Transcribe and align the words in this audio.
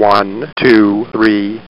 One, 0.00 0.46
two, 0.56 1.06
three. 1.10 1.60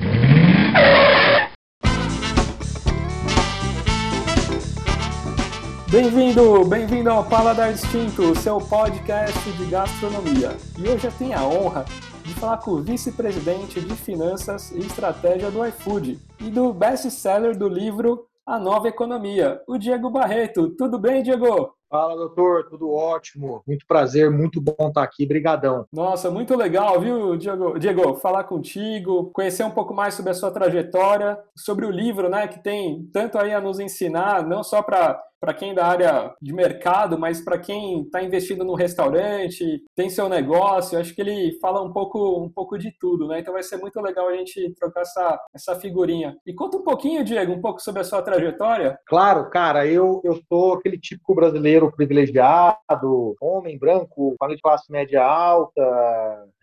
Bem-vindo, 5.90 6.62
bem-vindo 6.66 7.08
ao 7.08 7.24
Paladar 7.24 7.72
Distinto, 7.72 8.36
seu 8.36 8.58
podcast 8.58 9.50
de 9.52 9.64
gastronomia. 9.70 10.54
E 10.78 10.86
hoje 10.86 11.06
eu 11.06 11.12
tenho 11.12 11.38
a 11.38 11.42
honra 11.42 11.86
de 12.22 12.34
falar 12.34 12.58
com 12.58 12.72
o 12.72 12.82
vice-presidente 12.82 13.80
de 13.80 13.94
finanças 13.94 14.72
e 14.72 14.80
estratégia 14.80 15.50
do 15.50 15.66
iFood 15.66 16.18
e 16.38 16.50
do 16.50 16.74
best-seller 16.74 17.56
do 17.56 17.66
livro 17.66 18.26
A 18.46 18.58
Nova 18.58 18.88
Economia, 18.88 19.62
o 19.66 19.78
Diego 19.78 20.10
Barreto. 20.10 20.68
Tudo 20.76 20.98
bem, 20.98 21.22
Diego? 21.22 21.77
Fala, 21.90 22.14
doutor, 22.14 22.68
tudo 22.68 22.92
ótimo. 22.92 23.62
Muito 23.66 23.86
prazer, 23.86 24.30
muito 24.30 24.60
bom 24.60 24.88
estar 24.88 25.02
aqui. 25.02 25.24
Brigadão. 25.24 25.86
Nossa, 25.90 26.30
muito 26.30 26.54
legal, 26.54 27.00
viu, 27.00 27.34
Diego? 27.36 27.78
Diego, 27.78 28.14
falar 28.16 28.44
contigo, 28.44 29.30
conhecer 29.32 29.64
um 29.64 29.70
pouco 29.70 29.94
mais 29.94 30.12
sobre 30.14 30.30
a 30.30 30.34
sua 30.34 30.50
trajetória, 30.50 31.38
sobre 31.56 31.86
o 31.86 31.90
livro, 31.90 32.28
né, 32.28 32.46
que 32.46 32.62
tem 32.62 33.08
tanto 33.10 33.38
aí 33.38 33.54
a 33.54 33.60
nos 33.60 33.80
ensinar, 33.80 34.46
não 34.46 34.62
só 34.62 34.82
para 34.82 35.18
para 35.40 35.54
quem 35.54 35.74
da 35.74 35.86
área 35.86 36.34
de 36.40 36.52
mercado, 36.52 37.18
mas 37.18 37.40
para 37.40 37.58
quem 37.58 38.02
está 38.02 38.22
investindo 38.22 38.64
no 38.64 38.74
restaurante, 38.74 39.82
tem 39.94 40.10
seu 40.10 40.28
negócio, 40.28 40.98
acho 40.98 41.14
que 41.14 41.20
ele 41.20 41.58
fala 41.60 41.82
um 41.82 41.92
pouco, 41.92 42.40
um 42.42 42.48
pouco 42.48 42.78
de 42.78 42.92
tudo, 42.98 43.28
né? 43.28 43.40
Então 43.40 43.54
vai 43.54 43.62
ser 43.62 43.76
muito 43.76 44.00
legal 44.00 44.28
a 44.28 44.36
gente 44.36 44.74
trocar 44.74 45.02
essa, 45.02 45.40
essa 45.54 45.76
figurinha. 45.76 46.36
E 46.46 46.52
conta 46.52 46.76
um 46.76 46.82
pouquinho, 46.82 47.24
Diego, 47.24 47.52
um 47.52 47.60
pouco 47.60 47.80
sobre 47.80 48.00
a 48.00 48.04
sua 48.04 48.22
trajetória. 48.22 48.98
Claro, 49.06 49.48
cara, 49.50 49.86
eu, 49.86 50.20
eu 50.24 50.40
sou 50.48 50.74
aquele 50.74 50.98
típico 50.98 51.34
brasileiro 51.34 51.92
privilegiado, 51.92 53.34
homem 53.40 53.78
branco, 53.78 54.34
família 54.38 54.56
de 54.56 54.62
classe 54.62 54.90
média 54.90 55.22
alta, 55.24 55.82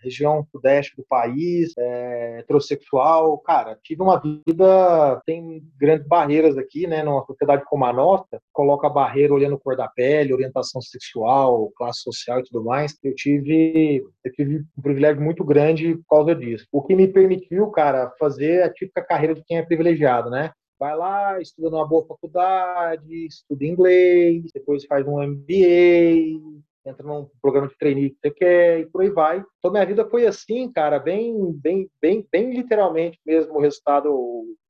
região 0.06 0.46
sudeste 0.52 0.96
do 0.96 1.06
país, 1.08 1.74
é, 1.78 2.40
heterossexual. 2.40 3.38
Cara, 3.40 3.78
tive 3.84 4.02
uma 4.02 4.20
vida, 4.20 5.22
tem 5.26 5.64
grandes 5.78 6.08
barreiras 6.08 6.58
aqui, 6.58 6.88
né? 6.88 7.04
Numa 7.04 7.26
sociedade 7.26 7.64
como 7.66 7.86
a 7.86 7.94
nossa, 7.94 8.40
coloca 8.66 8.88
a 8.88 8.90
barreira 8.90 9.32
olhando 9.32 9.60
cor 9.60 9.78
da 9.78 9.88
pele, 9.88 10.34
orientação 10.34 10.82
sexual, 10.82 11.72
classe 11.78 12.02
social 12.02 12.40
e 12.40 12.44
tudo 12.44 12.64
mais. 12.64 12.98
Eu 13.04 13.14
tive, 13.14 14.04
eu 14.24 14.32
tive 14.32 14.66
um 14.76 14.82
privilégio 14.82 15.22
muito 15.22 15.44
grande 15.44 15.96
por 15.98 16.18
causa 16.18 16.36
disso. 16.36 16.66
O 16.72 16.82
que 16.82 16.96
me 16.96 17.08
permitiu, 17.08 17.70
cara, 17.70 18.12
fazer 18.20 18.64
a 18.64 18.74
típica 18.74 19.04
carreira 19.04 19.36
de 19.36 19.44
quem 19.44 19.58
é 19.58 19.64
privilegiado, 19.64 20.32
né? 20.32 20.52
Vai 20.80 20.96
lá, 20.98 21.40
estuda 21.40 21.70
numa 21.70 21.88
boa 21.88 22.06
faculdade, 22.08 23.28
estuda 23.28 23.64
inglês, 23.64 24.44
depois 24.54 24.84
faz 24.86 25.08
um 25.08 25.22
MBA, 25.22 26.42
entra 26.86 27.06
num 27.06 27.30
programa 27.42 27.68
de 27.68 27.78
trainee 27.78 28.10
que 28.10 28.18
você 28.20 28.32
quer 28.32 28.80
e 28.80 28.86
por 28.88 29.02
aí 29.02 29.10
vai. 29.12 29.44
Então 29.66 29.72
minha 29.72 29.84
vida 29.84 30.08
foi 30.08 30.28
assim, 30.28 30.72
cara, 30.72 31.00
bem, 31.00 31.52
bem, 31.54 31.90
bem, 32.00 32.28
bem 32.32 32.54
literalmente 32.54 33.20
mesmo 33.26 33.56
o 33.56 33.60
resultado 33.60 34.12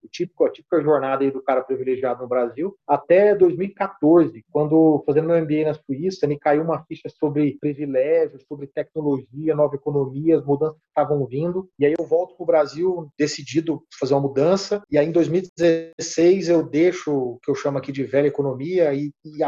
o 0.06 0.10
típico, 0.10 0.46
a 0.46 0.52
típica 0.52 0.82
jornada 0.82 1.30
do 1.30 1.42
cara 1.42 1.64
privilegiado 1.64 2.22
no 2.22 2.30
Brasil, 2.30 2.76
até 2.88 3.36
2014, 3.36 4.46
quando, 4.52 5.04
fazendo 5.06 5.28
meu 5.28 5.42
MBA 5.42 5.66
na 5.66 5.74
Suíça, 5.74 6.28
me 6.28 6.38
caiu 6.38 6.64
uma 6.64 6.84
ficha 6.86 7.10
sobre 7.10 7.58
privilégios, 7.60 8.44
sobre 8.48 8.68
tecnologia, 8.68 9.56
nova 9.56 9.76
economia, 9.76 10.38
as 10.38 10.46
mudanças 10.46 10.78
que 10.78 10.88
estavam 10.88 11.26
vindo. 11.26 11.68
E 11.80 11.86
aí 11.86 11.96
eu 11.98 12.06
volto 12.06 12.36
para 12.36 12.44
o 12.44 12.48
Brasil 12.48 13.10
decidido 13.18 13.82
fazer 14.00 14.14
uma 14.14 14.22
mudança. 14.22 14.82
E 14.92 14.98
aí 14.98 15.08
em 15.08 15.12
2016 15.12 16.50
eu 16.50 16.64
deixo 16.64 17.12
o 17.12 17.40
que 17.44 17.50
eu 17.50 17.56
chamo 17.56 17.78
aqui 17.78 17.92
de 17.92 18.04
velha 18.04 18.28
economia 18.28 18.94
e, 18.94 19.12
e, 19.26 19.40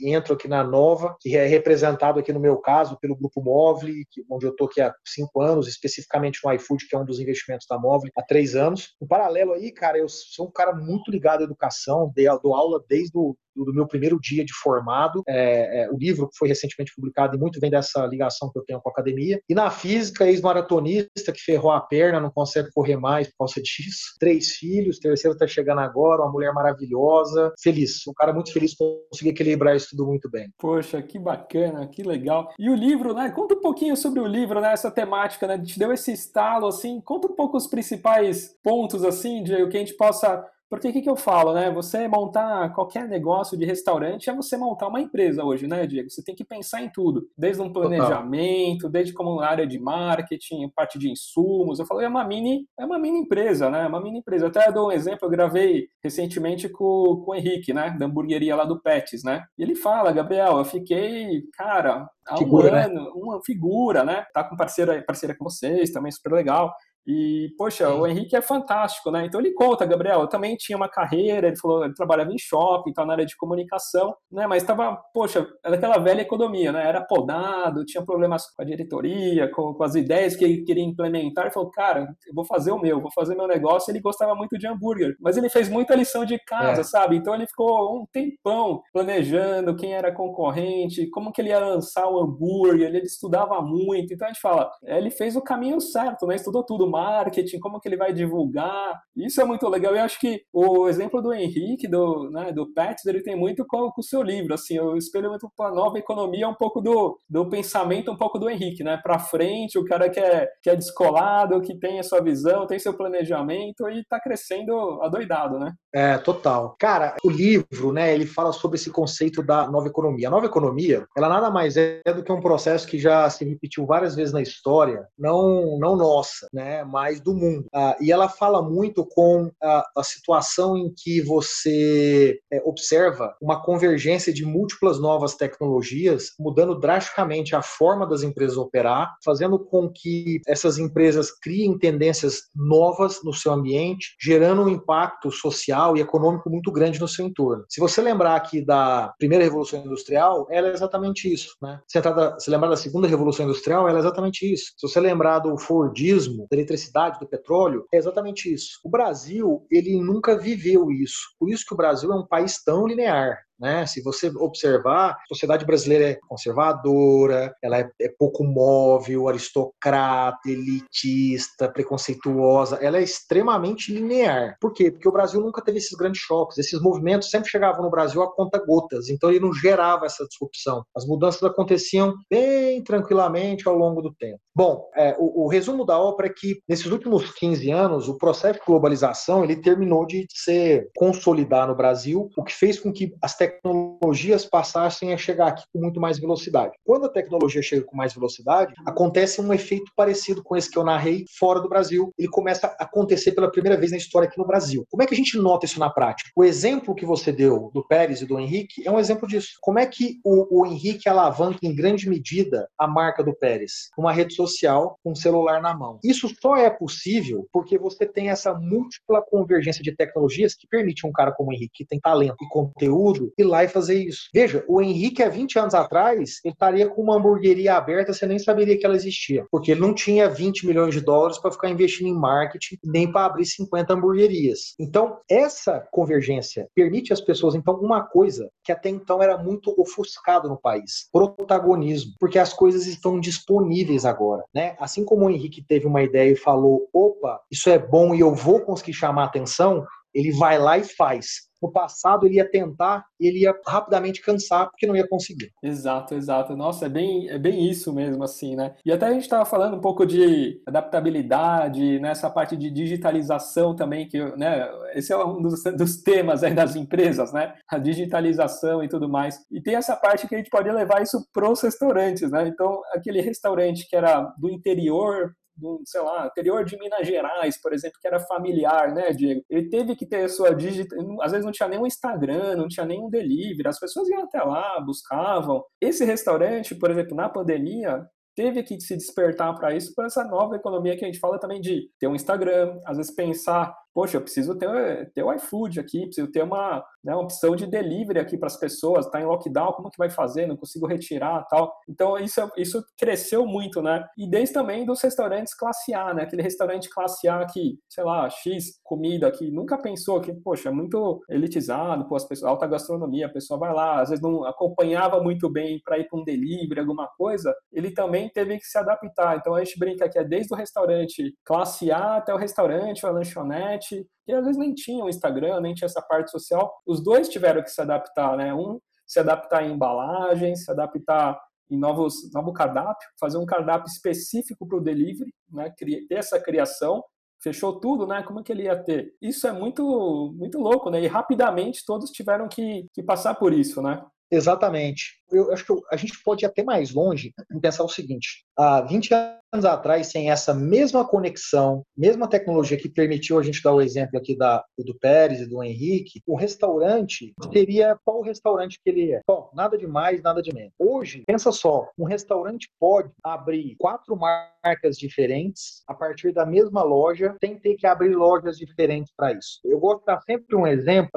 e 0.00 0.14
entro 0.14 0.34
aqui 0.34 0.48
na 0.48 0.64
nova, 0.64 1.16
que 1.20 1.36
é 1.36 1.46
representado 1.46 2.18
aqui 2.18 2.32
no 2.32 2.40
meu 2.40 2.56
caso 2.58 2.98
pelo 3.00 3.16
Grupo 3.16 3.42
Móvel, 3.42 3.94
onde 4.30 4.46
eu 4.46 4.50
estou 4.50 4.65
aqui 4.66 4.80
há 4.80 4.94
cinco 5.04 5.40
anos, 5.40 5.66
especificamente 5.68 6.40
no 6.44 6.52
iFood, 6.52 6.86
que 6.86 6.94
é 6.94 6.98
um 6.98 7.04
dos 7.04 7.18
investimentos 7.20 7.66
da 7.68 7.78
Móvel, 7.78 8.10
há 8.16 8.22
três 8.22 8.54
anos. 8.54 8.94
No 9.00 9.06
paralelo 9.06 9.52
aí, 9.52 9.72
cara, 9.72 9.98
eu 9.98 10.08
sou 10.08 10.48
um 10.48 10.52
cara 10.52 10.74
muito 10.74 11.10
ligado 11.10 11.40
à 11.40 11.44
educação, 11.44 12.12
dou 12.42 12.54
aula 12.54 12.84
desde 12.88 13.16
o 13.16 13.36
do 13.64 13.74
meu 13.74 13.86
primeiro 13.86 14.18
dia 14.20 14.44
de 14.44 14.52
formado. 14.52 15.22
É, 15.28 15.84
é, 15.84 15.90
o 15.90 15.96
livro 15.96 16.30
foi 16.36 16.48
recentemente 16.48 16.92
publicado 16.94 17.36
e 17.36 17.40
muito 17.40 17.60
vem 17.60 17.70
dessa 17.70 18.04
ligação 18.06 18.50
que 18.50 18.58
eu 18.58 18.64
tenho 18.64 18.80
com 18.80 18.88
a 18.88 18.92
academia. 18.92 19.40
E 19.48 19.54
na 19.54 19.70
física, 19.70 20.26
ex-maratonista 20.26 21.32
que 21.32 21.40
ferrou 21.40 21.70
a 21.70 21.80
perna, 21.80 22.20
não 22.20 22.30
consegue 22.30 22.68
correr 22.74 22.96
mais 22.96 23.28
por 23.28 23.38
causa 23.38 23.60
disso. 23.62 24.14
Três 24.20 24.50
filhos, 24.50 24.98
terceiro 24.98 25.34
está 25.34 25.46
chegando 25.46 25.80
agora, 25.80 26.22
uma 26.22 26.32
mulher 26.32 26.52
maravilhosa. 26.52 27.52
Feliz, 27.60 28.06
um 28.06 28.14
cara 28.14 28.32
muito 28.32 28.52
feliz 28.52 28.74
conseguir 28.74 29.30
equilibrar 29.30 29.76
isso 29.76 29.88
tudo 29.90 30.06
muito 30.06 30.30
bem. 30.30 30.50
Poxa, 30.58 31.00
que 31.02 31.18
bacana, 31.18 31.86
que 31.86 32.02
legal. 32.02 32.52
E 32.58 32.68
o 32.68 32.74
livro, 32.74 33.14
né? 33.14 33.30
Conta 33.30 33.54
um 33.54 33.60
pouquinho 33.60 33.96
sobre 33.96 34.20
o 34.20 34.26
livro, 34.26 34.60
né? 34.60 34.72
Essa 34.72 34.90
temática, 34.90 35.46
né? 35.46 35.58
Te 35.58 35.78
deu 35.78 35.92
esse 35.92 36.12
estalo, 36.12 36.66
assim. 36.66 37.00
Conta 37.00 37.28
um 37.28 37.34
pouco 37.34 37.56
os 37.56 37.66
principais 37.66 38.54
pontos, 38.62 39.04
assim, 39.04 39.42
de 39.42 39.54
o 39.62 39.68
que 39.68 39.76
a 39.76 39.80
gente 39.80 39.96
possa 39.96 40.44
porque 40.68 40.88
o 40.88 40.92
que, 40.92 41.02
que 41.02 41.10
eu 41.10 41.16
falo, 41.16 41.54
né? 41.54 41.70
Você 41.70 42.08
montar 42.08 42.72
qualquer 42.74 43.08
negócio 43.08 43.56
de 43.56 43.64
restaurante 43.64 44.28
é 44.28 44.34
você 44.34 44.56
montar 44.56 44.88
uma 44.88 45.00
empresa 45.00 45.44
hoje, 45.44 45.66
né, 45.66 45.86
Diego? 45.86 46.10
Você 46.10 46.24
tem 46.24 46.34
que 46.34 46.44
pensar 46.44 46.82
em 46.82 46.90
tudo, 46.90 47.28
desde 47.38 47.62
um 47.62 47.72
planejamento, 47.72 48.78
Total. 48.78 48.90
desde 48.90 49.12
como 49.12 49.40
área 49.40 49.66
de 49.66 49.78
marketing, 49.78 50.68
parte 50.70 50.98
de 50.98 51.10
insumos. 51.10 51.78
Eu 51.78 51.86
falo, 51.86 52.00
é 52.00 52.08
uma 52.08 52.24
mini, 52.24 52.66
é 52.78 52.84
uma 52.84 52.98
mini 52.98 53.20
empresa, 53.20 53.70
né? 53.70 53.84
É 53.84 53.86
uma 53.86 54.00
mini 54.00 54.18
empresa. 54.18 54.48
Até 54.48 54.70
dou 54.72 54.88
um 54.88 54.92
exemplo, 54.92 55.26
eu 55.26 55.30
gravei 55.30 55.88
recentemente 56.02 56.68
com, 56.68 57.22
com 57.24 57.30
o 57.30 57.34
Henrique, 57.34 57.72
né? 57.72 57.96
Da 57.98 58.06
hamburgueria 58.06 58.56
lá 58.56 58.64
do 58.64 58.80
Pets, 58.80 59.22
né? 59.22 59.44
E 59.56 59.62
ele 59.62 59.76
fala, 59.76 60.12
Gabriel, 60.12 60.58
eu 60.58 60.64
fiquei, 60.64 61.42
cara, 61.52 62.08
há 62.26 62.36
figura, 62.36 62.68
um 62.68 62.72
né? 62.72 62.84
ano, 62.86 63.04
né? 63.04 63.10
uma 63.14 63.40
figura, 63.44 64.04
né? 64.04 64.26
Tá 64.32 64.42
com 64.42 64.56
parceira, 64.56 65.02
parceira 65.02 65.36
com 65.36 65.44
vocês, 65.44 65.92
também 65.92 66.10
super 66.10 66.32
legal. 66.32 66.74
E, 67.06 67.54
poxa, 67.56 67.88
o 67.94 68.06
Henrique 68.06 68.34
é 68.34 68.42
fantástico, 68.42 69.10
né? 69.10 69.24
Então 69.26 69.40
ele 69.40 69.52
conta, 69.52 69.86
Gabriel, 69.86 70.22
eu 70.22 70.28
também 70.28 70.56
tinha 70.56 70.76
uma 70.76 70.88
carreira, 70.88 71.46
ele 71.46 71.56
falou, 71.56 71.84
ele 71.84 71.94
trabalhava 71.94 72.32
em 72.32 72.38
shopping, 72.38 72.90
então 72.90 73.06
na 73.06 73.12
área 73.12 73.26
de 73.26 73.36
comunicação, 73.36 74.14
né? 74.30 74.46
Mas 74.46 74.62
estava, 74.62 74.96
poxa, 75.14 75.46
era 75.64 75.76
aquela 75.76 75.98
velha 75.98 76.22
economia, 76.22 76.72
né? 76.72 76.86
Era 76.86 77.00
podado, 77.00 77.84
tinha 77.84 78.04
problemas 78.04 78.50
com 78.50 78.62
a 78.62 78.64
diretoria, 78.64 79.48
com, 79.50 79.72
com 79.74 79.84
as 79.84 79.94
ideias 79.94 80.34
que 80.34 80.44
ele 80.44 80.64
queria 80.64 80.82
implementar. 80.82 81.44
Ele 81.44 81.54
falou, 81.54 81.70
cara, 81.70 82.08
eu 82.26 82.34
vou 82.34 82.44
fazer 82.44 82.72
o 82.72 82.78
meu, 82.78 83.00
vou 83.00 83.12
fazer 83.12 83.36
meu 83.36 83.46
negócio. 83.46 83.90
Ele 83.92 84.00
gostava 84.00 84.34
muito 84.34 84.58
de 84.58 84.66
hambúrguer, 84.66 85.16
mas 85.20 85.36
ele 85.36 85.48
fez 85.48 85.68
muita 85.68 85.94
lição 85.94 86.24
de 86.24 86.38
casa, 86.40 86.80
é. 86.80 86.84
sabe? 86.84 87.16
Então 87.16 87.34
ele 87.34 87.46
ficou 87.46 88.00
um 88.00 88.06
tempão 88.12 88.82
planejando 88.92 89.76
quem 89.76 89.94
era 89.94 90.12
concorrente, 90.12 91.08
como 91.10 91.32
que 91.32 91.40
ele 91.40 91.50
ia 91.50 91.60
lançar 91.60 92.08
o 92.08 92.18
hambúrguer, 92.18 92.88
ele 92.88 92.98
estudava 92.98 93.60
muito. 93.62 94.12
Então 94.12 94.26
a 94.26 94.32
gente 94.32 94.40
fala, 94.40 94.70
ele 94.82 95.10
fez 95.10 95.36
o 95.36 95.42
caminho 95.42 95.80
certo, 95.80 96.26
né? 96.26 96.34
Estudou 96.34 96.64
tudo 96.64 96.95
marketing, 96.96 97.58
como 97.58 97.80
que 97.80 97.88
ele 97.88 97.96
vai 97.96 98.12
divulgar. 98.12 99.00
Isso 99.16 99.40
é 99.40 99.44
muito 99.44 99.68
legal. 99.68 99.94
Eu 99.94 100.04
acho 100.04 100.18
que 100.18 100.42
o 100.52 100.88
exemplo 100.88 101.20
do 101.20 101.32
Henrique, 101.32 101.86
do, 101.86 102.30
né, 102.30 102.52
do 102.52 102.72
Pets, 102.72 103.04
ele 103.06 103.22
tem 103.22 103.36
muito 103.36 103.64
com, 103.66 103.90
com 103.90 104.00
o 104.00 104.04
seu 104.04 104.22
livro. 104.22 104.54
Assim, 104.54 104.76
eu 104.76 104.96
espelho 104.96 105.30
muito 105.30 105.50
com 105.54 105.62
a 105.62 105.70
nova 105.70 105.98
economia, 105.98 106.48
um 106.48 106.54
pouco 106.54 106.80
do, 106.80 107.18
do 107.28 107.48
pensamento, 107.48 108.10
um 108.10 108.16
pouco 108.16 108.38
do 108.38 108.48
Henrique, 108.48 108.82
né? 108.82 108.98
Para 109.02 109.18
frente, 109.18 109.78
o 109.78 109.84
cara 109.84 110.08
que 110.08 110.20
é, 110.20 110.48
que 110.62 110.70
é 110.70 110.76
descolado, 110.76 111.60
que 111.60 111.78
tem 111.78 111.98
a 111.98 112.02
sua 112.02 112.20
visão, 112.20 112.66
tem 112.66 112.78
seu 112.78 112.94
planejamento 112.94 113.88
e 113.88 114.00
está 114.00 114.20
crescendo 114.20 115.02
adoidado, 115.02 115.58
né? 115.58 115.72
É, 115.94 116.18
total. 116.18 116.76
Cara, 116.78 117.16
o 117.24 117.30
livro, 117.30 117.92
né, 117.92 118.14
ele 118.14 118.26
fala 118.26 118.52
sobre 118.52 118.76
esse 118.76 118.90
conceito 118.90 119.42
da 119.42 119.66
nova 119.70 119.86
economia. 119.86 120.28
A 120.28 120.30
nova 120.30 120.46
economia, 120.46 121.06
ela 121.16 121.28
nada 121.28 121.50
mais 121.50 121.76
é 121.76 122.02
do 122.14 122.22
que 122.22 122.32
um 122.32 122.40
processo 122.40 122.86
que 122.86 122.98
já 122.98 123.28
se 123.30 123.44
repetiu 123.44 123.86
várias 123.86 124.14
vezes 124.14 124.32
na 124.32 124.42
história, 124.42 125.06
não, 125.18 125.78
não 125.78 125.96
nossa, 125.96 126.46
né, 126.52 126.84
mais 126.86 127.20
do 127.20 127.34
mundo. 127.34 127.66
Ah, 127.74 127.96
e 128.00 128.12
ela 128.12 128.28
fala 128.28 128.62
muito 128.62 129.04
com 129.04 129.50
a, 129.62 129.84
a 129.96 130.02
situação 130.02 130.76
em 130.76 130.92
que 130.96 131.20
você 131.20 132.38
é, 132.52 132.62
observa 132.64 133.34
uma 133.40 133.62
convergência 133.62 134.32
de 134.32 134.44
múltiplas 134.44 135.00
novas 135.00 135.34
tecnologias, 135.34 136.30
mudando 136.38 136.78
drasticamente 136.78 137.54
a 137.54 137.62
forma 137.62 138.06
das 138.06 138.22
empresas 138.22 138.56
operar, 138.56 139.14
fazendo 139.24 139.58
com 139.58 139.90
que 139.92 140.40
essas 140.46 140.78
empresas 140.78 141.30
criem 141.30 141.78
tendências 141.78 142.42
novas 142.54 143.22
no 143.22 143.32
seu 143.32 143.52
ambiente, 143.52 144.14
gerando 144.20 144.62
um 144.62 144.68
impacto 144.68 145.30
social 145.30 145.96
e 145.96 146.00
econômico 146.00 146.50
muito 146.50 146.70
grande 146.72 147.00
no 147.00 147.08
seu 147.08 147.26
entorno. 147.26 147.64
Se 147.68 147.80
você 147.80 148.00
lembrar 148.00 148.36
aqui 148.36 148.64
da 148.64 149.12
primeira 149.18 149.44
revolução 149.44 149.84
industrial, 149.84 150.46
ela 150.50 150.68
é 150.68 150.72
exatamente 150.72 151.32
isso. 151.32 151.56
Né? 151.60 151.80
Se, 151.86 152.00
se 152.38 152.50
lembrar 152.50 152.68
da 152.68 152.76
segunda 152.76 153.08
revolução 153.08 153.44
industrial, 153.46 153.88
ela 153.88 153.98
é 153.98 154.00
exatamente 154.00 154.50
isso. 154.50 154.72
Se 154.76 154.88
você 154.88 155.00
lembrar 155.00 155.40
do 155.40 155.56
Fordismo, 155.58 156.46
da 156.50 156.56
eletricidade, 156.76 157.18
do 157.18 157.26
petróleo, 157.26 157.86
é 157.92 157.96
exatamente 157.96 158.52
isso. 158.52 158.78
O 158.84 158.90
Brasil, 158.90 159.66
ele 159.70 160.00
nunca 160.00 160.38
viveu 160.38 160.90
isso. 160.90 161.34
Por 161.38 161.50
isso 161.50 161.64
que 161.66 161.74
o 161.74 161.76
Brasil 161.76 162.12
é 162.12 162.16
um 162.16 162.26
país 162.26 162.62
tão 162.62 162.86
linear. 162.86 163.38
Né? 163.58 163.86
Se 163.86 164.02
você 164.02 164.28
observar, 164.36 165.12
a 165.12 165.16
sociedade 165.28 165.64
brasileira 165.64 166.10
é 166.10 166.18
conservadora, 166.28 167.54
ela 167.62 167.78
é, 167.78 167.90
é, 168.02 168.08
pouco 168.18 168.44
móvel, 168.44 169.28
aristocrata, 169.28 170.38
elitista, 170.46 171.66
preconceituosa, 171.66 172.76
ela 172.82 172.98
é 172.98 173.02
extremamente 173.02 173.92
linear. 173.92 174.58
Por 174.60 174.74
quê? 174.74 174.90
Porque 174.90 175.08
o 175.08 175.12
Brasil 175.12 175.40
nunca 175.40 175.62
teve 175.62 175.78
esses 175.78 175.96
grandes 175.96 176.20
choques, 176.20 176.58
esses 176.58 176.80
movimentos 176.82 177.30
sempre 177.30 177.48
chegavam 177.48 177.82
no 177.82 177.90
Brasil 177.90 178.22
a 178.22 178.30
conta 178.30 178.62
gotas, 178.62 179.08
então 179.08 179.30
ele 179.30 179.40
não 179.40 179.54
gerava 179.54 180.04
essa 180.04 180.26
disrupção. 180.26 180.84
As 180.94 181.06
mudanças 181.06 181.42
aconteciam 181.42 182.14
bem 182.30 182.84
tranquilamente 182.84 183.66
ao 183.66 183.74
longo 183.74 184.02
do 184.02 184.14
tempo. 184.14 184.40
Bom, 184.56 184.88
é, 184.96 185.14
o, 185.18 185.44
o, 185.44 185.48
resumo 185.48 185.84
da 185.84 186.00
ópera 186.00 186.30
é 186.30 186.32
que 186.34 186.62
nesses 186.66 186.86
últimos 186.86 187.30
15 187.32 187.70
anos, 187.70 188.08
o 188.08 188.16
processo 188.16 188.58
de 188.58 188.64
globalização 188.64 189.44
ele 189.44 189.54
terminou 189.54 190.06
de 190.06 190.26
ser 190.30 190.88
consolidar 190.96 191.68
no 191.68 191.76
Brasil, 191.76 192.30
o 192.34 192.42
que 192.42 192.54
fez 192.54 192.80
com 192.80 192.90
que 192.90 193.14
as 193.20 193.36
tecnologias 193.36 194.46
passassem 194.46 195.12
a 195.12 195.18
chegar 195.18 195.48
aqui 195.48 195.62
com 195.70 195.80
muito 195.80 196.00
mais 196.00 196.18
velocidade. 196.18 196.72
Quando 196.86 197.04
a 197.04 197.12
tecnologia 197.12 197.60
chega 197.60 197.84
com 197.84 197.94
mais 197.94 198.14
velocidade, 198.14 198.72
acontece 198.86 199.42
um 199.42 199.52
efeito 199.52 199.92
parecido 199.94 200.42
com 200.42 200.56
esse 200.56 200.70
que 200.70 200.78
eu 200.78 200.84
narrei 200.84 201.26
fora 201.38 201.60
do 201.60 201.68
Brasil. 201.68 202.10
Ele 202.18 202.28
começa 202.28 202.66
a 202.66 202.84
acontecer 202.84 203.32
pela 203.32 203.50
primeira 203.50 203.78
vez 203.78 203.90
na 203.90 203.98
história 203.98 204.26
aqui 204.26 204.38
no 204.38 204.46
Brasil. 204.46 204.86
Como 204.88 205.02
é 205.02 205.06
que 205.06 205.12
a 205.12 205.18
gente 205.18 205.36
nota 205.36 205.66
isso 205.66 205.78
na 205.78 205.90
prática? 205.90 206.30
O 206.34 206.42
exemplo 206.42 206.94
que 206.94 207.04
você 207.04 207.30
deu 207.30 207.70
do 207.74 207.86
Pérez 207.86 208.22
e 208.22 208.26
do 208.26 208.40
Henrique 208.40 208.88
é 208.88 208.90
um 208.90 208.98
exemplo 208.98 209.28
disso. 209.28 209.48
Como 209.60 209.78
é 209.78 209.84
que 209.84 210.18
o, 210.24 210.62
o 210.62 210.66
Henrique 210.66 211.10
alavanca 211.10 211.58
em 211.62 211.74
grande 211.74 212.08
medida 212.08 212.66
a 212.78 212.88
marca 212.88 213.22
do 213.22 213.36
Pérez? 213.36 213.90
Uma 213.98 214.14
rede 214.14 214.34
social 214.34 214.45
social 214.46 214.98
com 215.02 215.12
o 215.12 215.16
celular 215.16 215.60
na 215.60 215.74
mão. 215.74 215.98
Isso 216.04 216.28
só 216.40 216.56
é 216.56 216.70
possível 216.70 217.46
porque 217.52 217.78
você 217.78 218.06
tem 218.06 218.30
essa 218.30 218.54
múltipla 218.54 219.22
convergência 219.22 219.82
de 219.82 219.94
tecnologias 219.94 220.54
que 220.54 220.66
permite 220.66 221.06
um 221.06 221.12
cara 221.12 221.32
como 221.32 221.50
o 221.50 221.52
Henrique, 221.52 221.78
que 221.78 221.86
tem 221.86 222.00
talento 222.00 222.36
e 222.42 222.48
conteúdo, 222.48 223.32
ir 223.38 223.44
lá 223.44 223.64
e 223.64 223.68
fazer 223.68 224.02
isso. 224.02 224.28
Veja, 224.32 224.64
o 224.68 224.80
Henrique, 224.80 225.22
há 225.22 225.28
20 225.28 225.58
anos 225.58 225.74
atrás, 225.74 226.40
ele 226.44 226.52
estaria 226.52 226.88
com 226.88 227.02
uma 227.02 227.16
hamburgueria 227.16 227.74
aberta, 227.74 228.12
você 228.12 228.26
nem 228.26 228.38
saberia 228.38 228.78
que 228.78 228.86
ela 228.86 228.96
existia, 228.96 229.44
porque 229.50 229.72
ele 229.72 229.80
não 229.80 229.94
tinha 229.94 230.28
20 230.28 230.66
milhões 230.66 230.94
de 230.94 231.00
dólares 231.00 231.38
para 231.38 231.50
ficar 231.50 231.68
investindo 231.68 232.08
em 232.08 232.14
marketing, 232.14 232.76
nem 232.84 233.10
para 233.10 233.26
abrir 233.26 233.44
50 233.44 233.92
hamburguerias. 233.92 234.74
Então, 234.78 235.18
essa 235.28 235.86
convergência 235.90 236.68
permite 236.74 237.12
às 237.12 237.20
pessoas, 237.20 237.54
então, 237.54 237.74
uma 237.74 238.02
coisa 238.02 238.48
que 238.64 238.72
até 238.72 238.88
então 238.88 239.22
era 239.22 239.38
muito 239.38 239.74
ofuscado 239.78 240.48
no 240.48 240.60
país: 240.60 241.08
protagonismo, 241.12 242.12
porque 242.18 242.38
as 242.38 242.52
coisas 242.52 242.86
estão 242.86 243.18
disponíveis 243.18 244.04
agora 244.04 244.35
Né? 244.54 244.76
Assim 244.78 245.04
como 245.04 245.26
o 245.26 245.30
Henrique 245.30 245.62
teve 245.62 245.86
uma 245.86 246.02
ideia 246.02 246.32
e 246.32 246.36
falou: 246.36 246.88
opa, 246.92 247.40
isso 247.50 247.68
é 247.70 247.78
bom 247.78 248.14
e 248.14 248.20
eu 248.20 248.34
vou 248.34 248.60
conseguir 248.60 248.94
chamar 248.94 249.24
atenção, 249.24 249.84
ele 250.14 250.32
vai 250.32 250.58
lá 250.58 250.78
e 250.78 250.84
faz 250.84 251.45
no 251.60 251.70
passado 251.70 252.26
ele 252.26 252.36
ia 252.36 252.48
tentar 252.48 253.04
e 253.20 253.26
ele 253.26 253.40
ia 253.40 253.54
rapidamente 253.66 254.22
cansar 254.22 254.70
porque 254.70 254.86
não 254.86 254.96
ia 254.96 255.08
conseguir. 255.08 255.52
Exato, 255.62 256.14
exato. 256.14 256.56
Nossa, 256.56 256.86
é 256.86 256.88
bem, 256.88 257.28
é 257.28 257.38
bem 257.38 257.68
isso 257.68 257.92
mesmo, 257.92 258.22
assim, 258.22 258.56
né? 258.56 258.74
E 258.84 258.92
até 258.92 259.06
a 259.06 259.12
gente 259.12 259.22
estava 259.22 259.44
falando 259.44 259.76
um 259.76 259.80
pouco 259.80 260.06
de 260.06 260.60
adaptabilidade, 260.66 261.98
nessa 262.00 262.28
né? 262.28 262.34
parte 262.34 262.56
de 262.56 262.70
digitalização 262.70 263.74
também, 263.74 264.08
que, 264.08 264.18
né? 264.36 264.68
Esse 264.94 265.12
é 265.12 265.16
um 265.16 265.40
dos, 265.40 265.62
dos 265.62 266.02
temas 266.02 266.42
aí 266.42 266.54
das 266.54 266.76
empresas, 266.76 267.32
né? 267.32 267.54
A 267.68 267.78
digitalização 267.78 268.82
e 268.82 268.88
tudo 268.88 269.08
mais. 269.08 269.38
E 269.50 269.60
tem 269.60 269.74
essa 269.74 269.96
parte 269.96 270.28
que 270.28 270.34
a 270.34 270.38
gente 270.38 270.50
pode 270.50 270.70
levar 270.70 271.02
isso 271.02 271.26
para 271.32 271.50
os 271.50 271.60
restaurantes, 271.60 272.30
né? 272.30 272.46
Então, 272.48 272.80
aquele 272.92 273.20
restaurante 273.20 273.88
que 273.88 273.96
era 273.96 274.22
do 274.38 274.50
interior 274.50 275.34
do, 275.56 275.80
sei 275.84 276.00
lá, 276.00 276.26
interior 276.26 276.64
de 276.64 276.78
Minas 276.78 277.06
Gerais, 277.06 277.60
por 277.60 277.72
exemplo, 277.72 277.98
que 278.00 278.06
era 278.06 278.20
familiar, 278.20 278.94
né, 278.94 279.12
Diego? 279.12 279.42
Ele 279.48 279.68
teve 279.68 279.96
que 279.96 280.06
ter 280.06 280.24
a 280.24 280.28
sua 280.28 280.54
digital, 280.54 280.98
às 281.22 281.32
vezes 281.32 281.44
não 281.44 281.52
tinha 281.52 281.68
nem 281.68 281.78
um 281.78 281.86
Instagram, 281.86 282.56
não 282.56 282.68
tinha 282.68 282.86
nem 282.86 283.02
um 283.02 283.10
delivery, 283.10 283.68
as 283.68 283.78
pessoas 283.78 284.08
iam 284.08 284.24
até 284.24 284.42
lá, 284.42 284.80
buscavam. 284.80 285.64
Esse 285.80 286.04
restaurante, 286.04 286.74
por 286.74 286.90
exemplo, 286.90 287.16
na 287.16 287.28
pandemia, 287.28 288.06
teve 288.36 288.62
que 288.62 288.78
se 288.80 288.96
despertar 288.96 289.54
para 289.54 289.74
isso, 289.74 289.94
para 289.94 290.06
essa 290.06 290.22
nova 290.24 290.56
economia 290.56 290.96
que 290.96 291.04
a 291.04 291.08
gente 291.08 291.18
fala 291.18 291.40
também 291.40 291.60
de 291.60 291.88
ter 291.98 292.06
um 292.06 292.14
Instagram, 292.14 292.78
às 292.84 292.98
vezes 292.98 293.14
pensar 293.14 293.74
poxa, 293.96 294.18
eu 294.18 294.20
preciso 294.20 294.54
ter, 294.58 295.10
ter 295.14 295.22
o 295.22 295.32
iFood 295.32 295.80
aqui, 295.80 296.04
preciso 296.04 296.30
ter 296.30 296.42
uma, 296.42 296.84
né, 297.02 297.14
uma 297.14 297.22
opção 297.22 297.56
de 297.56 297.66
delivery 297.66 298.18
aqui 298.18 298.36
para 298.36 298.48
as 298.48 298.58
pessoas, 298.58 299.06
está 299.06 299.18
em 299.18 299.24
lockdown, 299.24 299.72
como 299.72 299.90
que 299.90 299.96
vai 299.96 300.10
fazer? 300.10 300.44
Não 300.44 300.54
consigo 300.54 300.86
retirar 300.86 301.46
tal. 301.48 301.74
Então, 301.88 302.18
isso, 302.18 302.38
isso 302.58 302.84
cresceu 302.98 303.46
muito, 303.46 303.80
né? 303.80 304.04
E 304.18 304.28
desde 304.28 304.52
também 304.52 304.84
dos 304.84 305.00
restaurantes 305.00 305.54
classe 305.54 305.94
A, 305.94 306.12
né? 306.12 306.24
Aquele 306.24 306.42
restaurante 306.42 306.90
classe 306.90 307.26
A 307.26 307.46
que, 307.46 307.78
sei 307.88 308.04
lá, 308.04 308.28
X 308.28 308.78
comida 308.84 309.30
que 309.30 309.50
nunca 309.50 309.78
pensou 309.78 310.20
que, 310.20 310.30
poxa, 310.30 310.68
é 310.68 310.72
muito 310.72 311.22
elitizado, 311.30 312.06
pô, 312.06 312.16
as 312.16 312.28
pessoas, 312.28 312.50
alta 312.50 312.66
gastronomia, 312.66 313.28
a 313.28 313.32
pessoa 313.32 313.58
vai 313.58 313.72
lá, 313.72 314.02
às 314.02 314.10
vezes 314.10 314.22
não 314.22 314.44
acompanhava 314.44 315.22
muito 315.22 315.48
bem 315.48 315.80
para 315.82 315.98
ir 315.98 316.06
para 316.06 316.20
um 316.20 316.24
delivery, 316.24 316.80
alguma 316.80 317.08
coisa, 317.16 317.54
ele 317.72 317.92
também 317.92 318.28
teve 318.28 318.58
que 318.58 318.66
se 318.66 318.76
adaptar. 318.76 319.38
Então, 319.38 319.54
a 319.54 319.64
gente 319.64 319.78
brinca 319.78 320.06
que 320.06 320.18
é 320.18 320.24
desde 320.24 320.52
o 320.52 320.56
restaurante 320.56 321.34
classe 321.42 321.90
A 321.90 322.16
até 322.16 322.34
o 322.34 322.36
restaurante, 322.36 323.06
a 323.06 323.10
lanchonete, 323.10 323.85
que 323.88 324.06
às 324.32 324.44
vezes 324.44 324.58
nem 324.58 324.74
tinha 324.74 325.04
o 325.04 325.08
Instagram, 325.08 325.60
nem 325.60 325.74
tinha 325.74 325.86
essa 325.86 326.02
parte 326.02 326.30
social. 326.30 326.72
Os 326.86 327.02
dois 327.02 327.28
tiveram 327.28 327.62
que 327.62 327.70
se 327.70 327.80
adaptar, 327.80 328.36
né? 328.36 328.52
Um 328.52 328.80
se 329.06 329.20
adaptar 329.20 329.64
em 329.64 329.72
embalagens, 329.72 330.64
se 330.64 330.70
adaptar 330.70 331.38
em 331.70 331.78
novos, 331.78 332.30
novo 332.32 332.52
cardápio, 332.52 333.08
fazer 333.20 333.38
um 333.38 333.46
cardápio 333.46 333.88
específico 333.88 334.66
para 334.66 334.78
o 334.78 334.80
delivery, 334.80 335.32
né? 335.50 335.72
ter 335.78 336.06
essa 336.10 336.40
criação, 336.40 337.02
fechou 337.42 337.78
tudo, 337.80 338.06
né? 338.06 338.22
Como 338.22 338.40
é 338.40 338.42
que 338.42 338.52
ele 338.52 338.64
ia 338.64 338.76
ter? 338.76 339.12
Isso 339.20 339.46
é 339.46 339.52
muito, 339.52 340.34
muito 340.36 340.58
louco, 340.58 340.90
né? 340.90 341.00
E 341.02 341.06
rapidamente 341.06 341.84
todos 341.86 342.10
tiveram 342.10 342.48
que, 342.48 342.86
que 342.92 343.02
passar 343.02 343.34
por 343.34 343.52
isso, 343.52 343.80
né? 343.82 344.04
Exatamente. 344.30 345.22
Eu 345.30 345.52
acho 345.52 345.64
que 345.64 345.72
a 345.90 345.96
gente 345.96 346.20
pode 346.24 346.44
ir 346.44 346.46
até 346.46 346.64
mais 346.64 346.92
longe 346.92 347.32
e 347.50 347.60
pensar 347.60 347.84
o 347.84 347.88
seguinte: 347.88 348.44
há 348.56 348.80
20 348.80 349.14
anos 349.56 349.64
atrás, 349.64 350.08
sem 350.08 350.30
essa 350.30 350.52
mesma 350.52 351.06
conexão, 351.06 351.82
mesma 351.96 352.28
tecnologia 352.28 352.76
que 352.76 352.88
permitiu 352.88 353.38
a 353.38 353.42
gente 353.42 353.62
dar 353.62 353.72
o 353.72 353.80
exemplo 353.80 354.18
aqui 354.18 354.36
da, 354.36 354.62
do 354.78 354.94
Pérez 354.94 355.40
e 355.40 355.48
do 355.48 355.62
Henrique, 355.62 356.20
o 356.26 356.36
restaurante 356.36 357.32
seria 357.52 357.98
qual 358.04 358.20
restaurante 358.20 358.78
que 358.82 358.90
ele 358.90 359.12
é? 359.12 359.20
Bom, 359.26 359.50
nada 359.54 359.78
de 359.78 359.86
mais, 359.86 360.22
nada 360.22 360.42
de 360.42 360.52
menos. 360.52 360.72
Hoje, 360.78 361.22
pensa 361.26 361.50
só: 361.50 361.88
um 361.98 362.04
restaurante 362.04 362.68
pode 362.78 363.10
abrir 363.24 363.76
quatro 363.78 364.14
marcas 364.16 364.98
diferentes 364.98 365.82
a 365.86 365.94
partir 365.94 366.32
da 366.32 366.44
mesma 366.44 366.82
loja, 366.82 367.34
sem 367.42 367.58
ter 367.58 367.76
que 367.76 367.86
abrir 367.86 368.14
lojas 368.14 368.58
diferentes 368.58 369.12
para 369.16 369.32
isso. 369.32 369.60
Eu 369.64 369.80
vou 369.80 370.02
dar 370.06 370.20
sempre 370.22 370.54
um 370.54 370.66
exemplo 370.66 371.10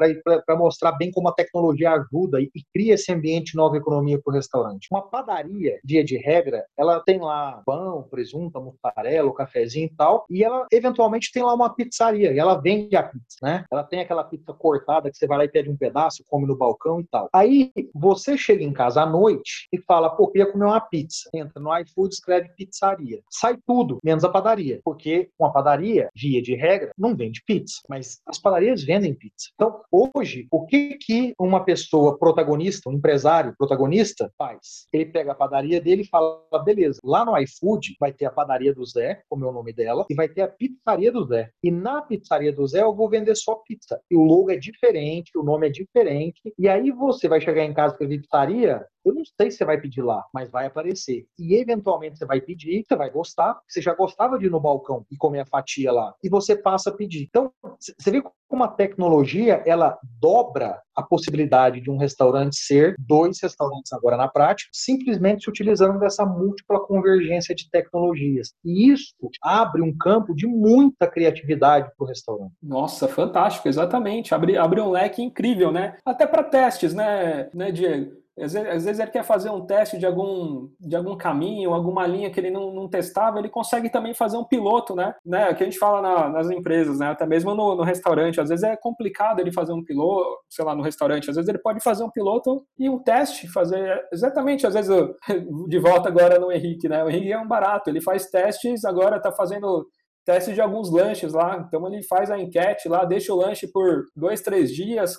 para 0.46 0.56
mostrar 0.56 0.92
bem 0.92 1.10
como 1.10 1.28
a 1.28 1.34
tecnologia 1.34 1.92
ajuda 1.92 2.40
e, 2.40 2.50
e 2.54 2.62
cria 2.72 2.94
esse 2.94 3.12
ambiente 3.12 3.54
nova 3.54 3.76
economia 3.76 4.18
para 4.22 4.32
o 4.32 4.34
restaurante. 4.34 4.88
Uma 4.90 5.02
padaria, 5.02 5.78
dia 5.84 6.02
de 6.02 6.16
regra, 6.16 6.64
ela 6.78 7.00
tem 7.00 7.20
lá 7.20 7.62
pão, 7.66 8.02
presunto, 8.04 8.29
mussarela, 8.34 9.28
o 9.28 9.34
cafezinho 9.34 9.86
e 9.86 9.96
tal, 9.96 10.24
e 10.30 10.44
ela 10.44 10.66
eventualmente 10.72 11.30
tem 11.32 11.42
lá 11.42 11.54
uma 11.54 11.74
pizzaria, 11.74 12.32
e 12.32 12.38
ela 12.38 12.60
vende 12.60 12.96
a 12.96 13.02
pizza, 13.02 13.38
né? 13.42 13.64
Ela 13.70 13.84
tem 13.84 14.00
aquela 14.00 14.24
pizza 14.24 14.52
cortada 14.52 15.10
que 15.10 15.16
você 15.16 15.26
vai 15.26 15.38
lá 15.38 15.44
e 15.44 15.48
pede 15.48 15.70
um 15.70 15.76
pedaço, 15.76 16.24
come 16.28 16.46
no 16.46 16.56
balcão 16.56 17.00
e 17.00 17.06
tal. 17.06 17.28
Aí 17.32 17.72
você 17.94 18.36
chega 18.36 18.62
em 18.62 18.72
casa 18.72 19.02
à 19.02 19.06
noite 19.06 19.68
e 19.72 19.78
fala, 19.78 20.10
pô, 20.10 20.28
queria 20.28 20.50
comer 20.50 20.64
uma 20.64 20.80
pizza. 20.80 21.28
Entra 21.34 21.60
no 21.60 21.76
iFood, 21.78 22.14
escreve 22.14 22.48
pizzaria. 22.56 23.20
Sai 23.30 23.56
tudo, 23.66 23.98
menos 24.04 24.24
a 24.24 24.28
padaria, 24.28 24.80
porque 24.84 25.30
uma 25.38 25.52
padaria, 25.52 26.08
via 26.14 26.42
de 26.42 26.54
regra, 26.54 26.92
não 26.96 27.16
vende 27.16 27.42
pizza, 27.46 27.80
mas 27.88 28.20
as 28.26 28.38
padarias 28.38 28.82
vendem 28.82 29.14
pizza. 29.14 29.50
Então, 29.54 29.80
hoje, 29.90 30.46
o 30.50 30.66
que 30.66 30.96
que 30.98 31.34
uma 31.38 31.64
pessoa 31.64 32.18
protagonista, 32.18 32.88
um 32.88 32.94
empresário 32.94 33.54
protagonista 33.56 34.30
faz? 34.36 34.86
Ele 34.92 35.06
pega 35.06 35.32
a 35.32 35.34
padaria 35.34 35.80
dele 35.80 36.02
e 36.02 36.08
fala, 36.08 36.40
beleza, 36.64 37.00
lá 37.04 37.24
no 37.24 37.36
iFood 37.38 37.96
vai 37.98 38.09
ter 38.12 38.26
a 38.26 38.30
padaria 38.30 38.74
do 38.74 38.84
Zé, 38.84 39.22
como 39.28 39.44
é 39.44 39.48
o 39.48 39.52
nome 39.52 39.72
dela, 39.72 40.06
e 40.08 40.14
vai 40.14 40.28
ter 40.28 40.42
a 40.42 40.48
pizzaria 40.48 41.12
do 41.12 41.24
Zé. 41.24 41.50
E 41.62 41.70
na 41.70 42.02
pizzaria 42.02 42.52
do 42.52 42.66
Zé 42.66 42.82
eu 42.82 42.94
vou 42.94 43.08
vender 43.08 43.34
só 43.36 43.54
pizza. 43.56 44.00
E 44.10 44.16
o 44.16 44.22
logo 44.22 44.50
é 44.50 44.56
diferente, 44.56 45.36
o 45.36 45.42
nome 45.42 45.66
é 45.66 45.70
diferente. 45.70 46.52
E 46.58 46.68
aí 46.68 46.90
você 46.90 47.28
vai 47.28 47.40
chegar 47.40 47.64
em 47.64 47.74
casa 47.74 47.96
com 47.96 48.04
a 48.04 48.08
pizzaria, 48.08 48.86
eu 49.04 49.14
não 49.14 49.22
sei 49.24 49.50
se 49.50 49.58
você 49.58 49.64
vai 49.64 49.80
pedir 49.80 50.02
lá, 50.02 50.24
mas 50.32 50.50
vai 50.50 50.66
aparecer. 50.66 51.26
E 51.38 51.54
eventualmente 51.54 52.18
você 52.18 52.26
vai 52.26 52.40
pedir, 52.40 52.84
você 52.86 52.96
vai 52.96 53.10
gostar, 53.10 53.58
você 53.68 53.80
já 53.80 53.94
gostava 53.94 54.38
de 54.38 54.46
ir 54.46 54.50
no 54.50 54.60
balcão 54.60 55.04
e 55.10 55.16
comer 55.16 55.40
a 55.40 55.46
fatia 55.46 55.92
lá, 55.92 56.14
e 56.22 56.28
você 56.28 56.56
passa 56.56 56.90
a 56.90 56.92
pedir. 56.92 57.24
Então, 57.28 57.52
você 57.78 58.10
vê 58.10 58.22
como 58.48 58.64
a 58.64 58.68
tecnologia 58.68 59.62
ela 59.64 59.96
dobra 60.20 60.82
a 60.94 61.02
possibilidade 61.02 61.80
de 61.80 61.90
um 61.90 61.96
restaurante 61.96 62.56
ser 62.56 62.94
dois 62.98 63.40
restaurantes 63.40 63.92
agora 63.92 64.16
na 64.16 64.28
prática, 64.28 64.68
simplesmente 64.72 65.44
se 65.44 65.50
utilizando 65.50 65.98
dessa 65.98 66.26
múltipla 66.26 66.80
convergência 66.80 67.54
de 67.54 67.70
tecnologias. 67.70 68.52
E 68.64 68.90
isso 68.90 69.14
abre 69.42 69.82
um 69.82 69.96
campo 69.96 70.34
de 70.34 70.46
muita 70.46 71.06
criatividade 71.06 71.90
para 71.96 72.04
o 72.04 72.08
restaurante. 72.08 72.52
Nossa, 72.60 73.06
fantástico, 73.06 73.68
exatamente. 73.68 74.34
Abre, 74.34 74.58
abre 74.58 74.80
um 74.80 74.90
leque 74.90 75.22
incrível, 75.22 75.70
né? 75.70 75.96
Até 76.04 76.26
para 76.26 76.42
testes, 76.42 76.92
né, 76.92 77.48
né, 77.54 77.70
Diego? 77.70 78.19
Às 78.42 78.52
vezes, 78.52 78.68
às 78.68 78.84
vezes, 78.84 79.00
ele 79.00 79.10
quer 79.10 79.24
fazer 79.24 79.50
um 79.50 79.66
teste 79.66 79.98
de 79.98 80.06
algum, 80.06 80.68
de 80.80 80.96
algum 80.96 81.16
caminho, 81.16 81.72
alguma 81.72 82.06
linha 82.06 82.30
que 82.30 82.40
ele 82.40 82.50
não, 82.50 82.72
não 82.72 82.88
testava, 82.88 83.38
ele 83.38 83.48
consegue 83.48 83.90
também 83.90 84.14
fazer 84.14 84.36
um 84.36 84.44
piloto, 84.44 84.94
né? 84.94 85.14
né? 85.24 85.52
Que 85.54 85.62
a 85.62 85.66
gente 85.66 85.78
fala 85.78 86.00
na, 86.00 86.28
nas 86.28 86.50
empresas, 86.50 86.98
né? 86.98 87.10
Até 87.10 87.26
mesmo 87.26 87.54
no, 87.54 87.74
no, 87.74 87.82
restaurante. 87.82 88.40
Às 88.40 88.48
vezes 88.48 88.64
é 88.64 88.76
complicado 88.76 89.40
ele 89.40 89.52
fazer 89.52 89.72
um 89.72 89.84
piloto, 89.84 90.38
sei 90.48 90.64
lá, 90.64 90.74
no 90.74 90.82
restaurante. 90.82 91.30
Às 91.30 91.36
vezes 91.36 91.48
ele 91.48 91.58
pode 91.58 91.80
fazer 91.82 92.04
um 92.04 92.10
piloto 92.10 92.64
e 92.78 92.88
um 92.88 92.98
teste, 92.98 93.48
fazer 93.48 94.00
exatamente. 94.12 94.66
Às 94.66 94.74
vezes, 94.74 94.90
de 95.68 95.78
volta 95.78 96.08
agora 96.08 96.38
no 96.38 96.50
Henrique, 96.50 96.88
né? 96.88 97.04
O 97.04 97.10
Henrique 97.10 97.32
é 97.32 97.38
um 97.38 97.48
barato, 97.48 97.90
ele 97.90 98.00
faz 98.00 98.30
testes, 98.30 98.84
agora 98.84 99.16
está 99.16 99.32
fazendo 99.32 99.86
teste 100.24 100.52
de 100.52 100.60
alguns 100.60 100.90
lanches 100.90 101.32
lá. 101.32 101.64
Então 101.66 101.86
ele 101.86 102.02
faz 102.04 102.30
a 102.30 102.38
enquete 102.38 102.88
lá, 102.88 103.04
deixa 103.04 103.32
o 103.32 103.36
lanche 103.36 103.66
por 103.66 104.04
dois, 104.14 104.40
três 104.40 104.70
dias, 104.70 105.16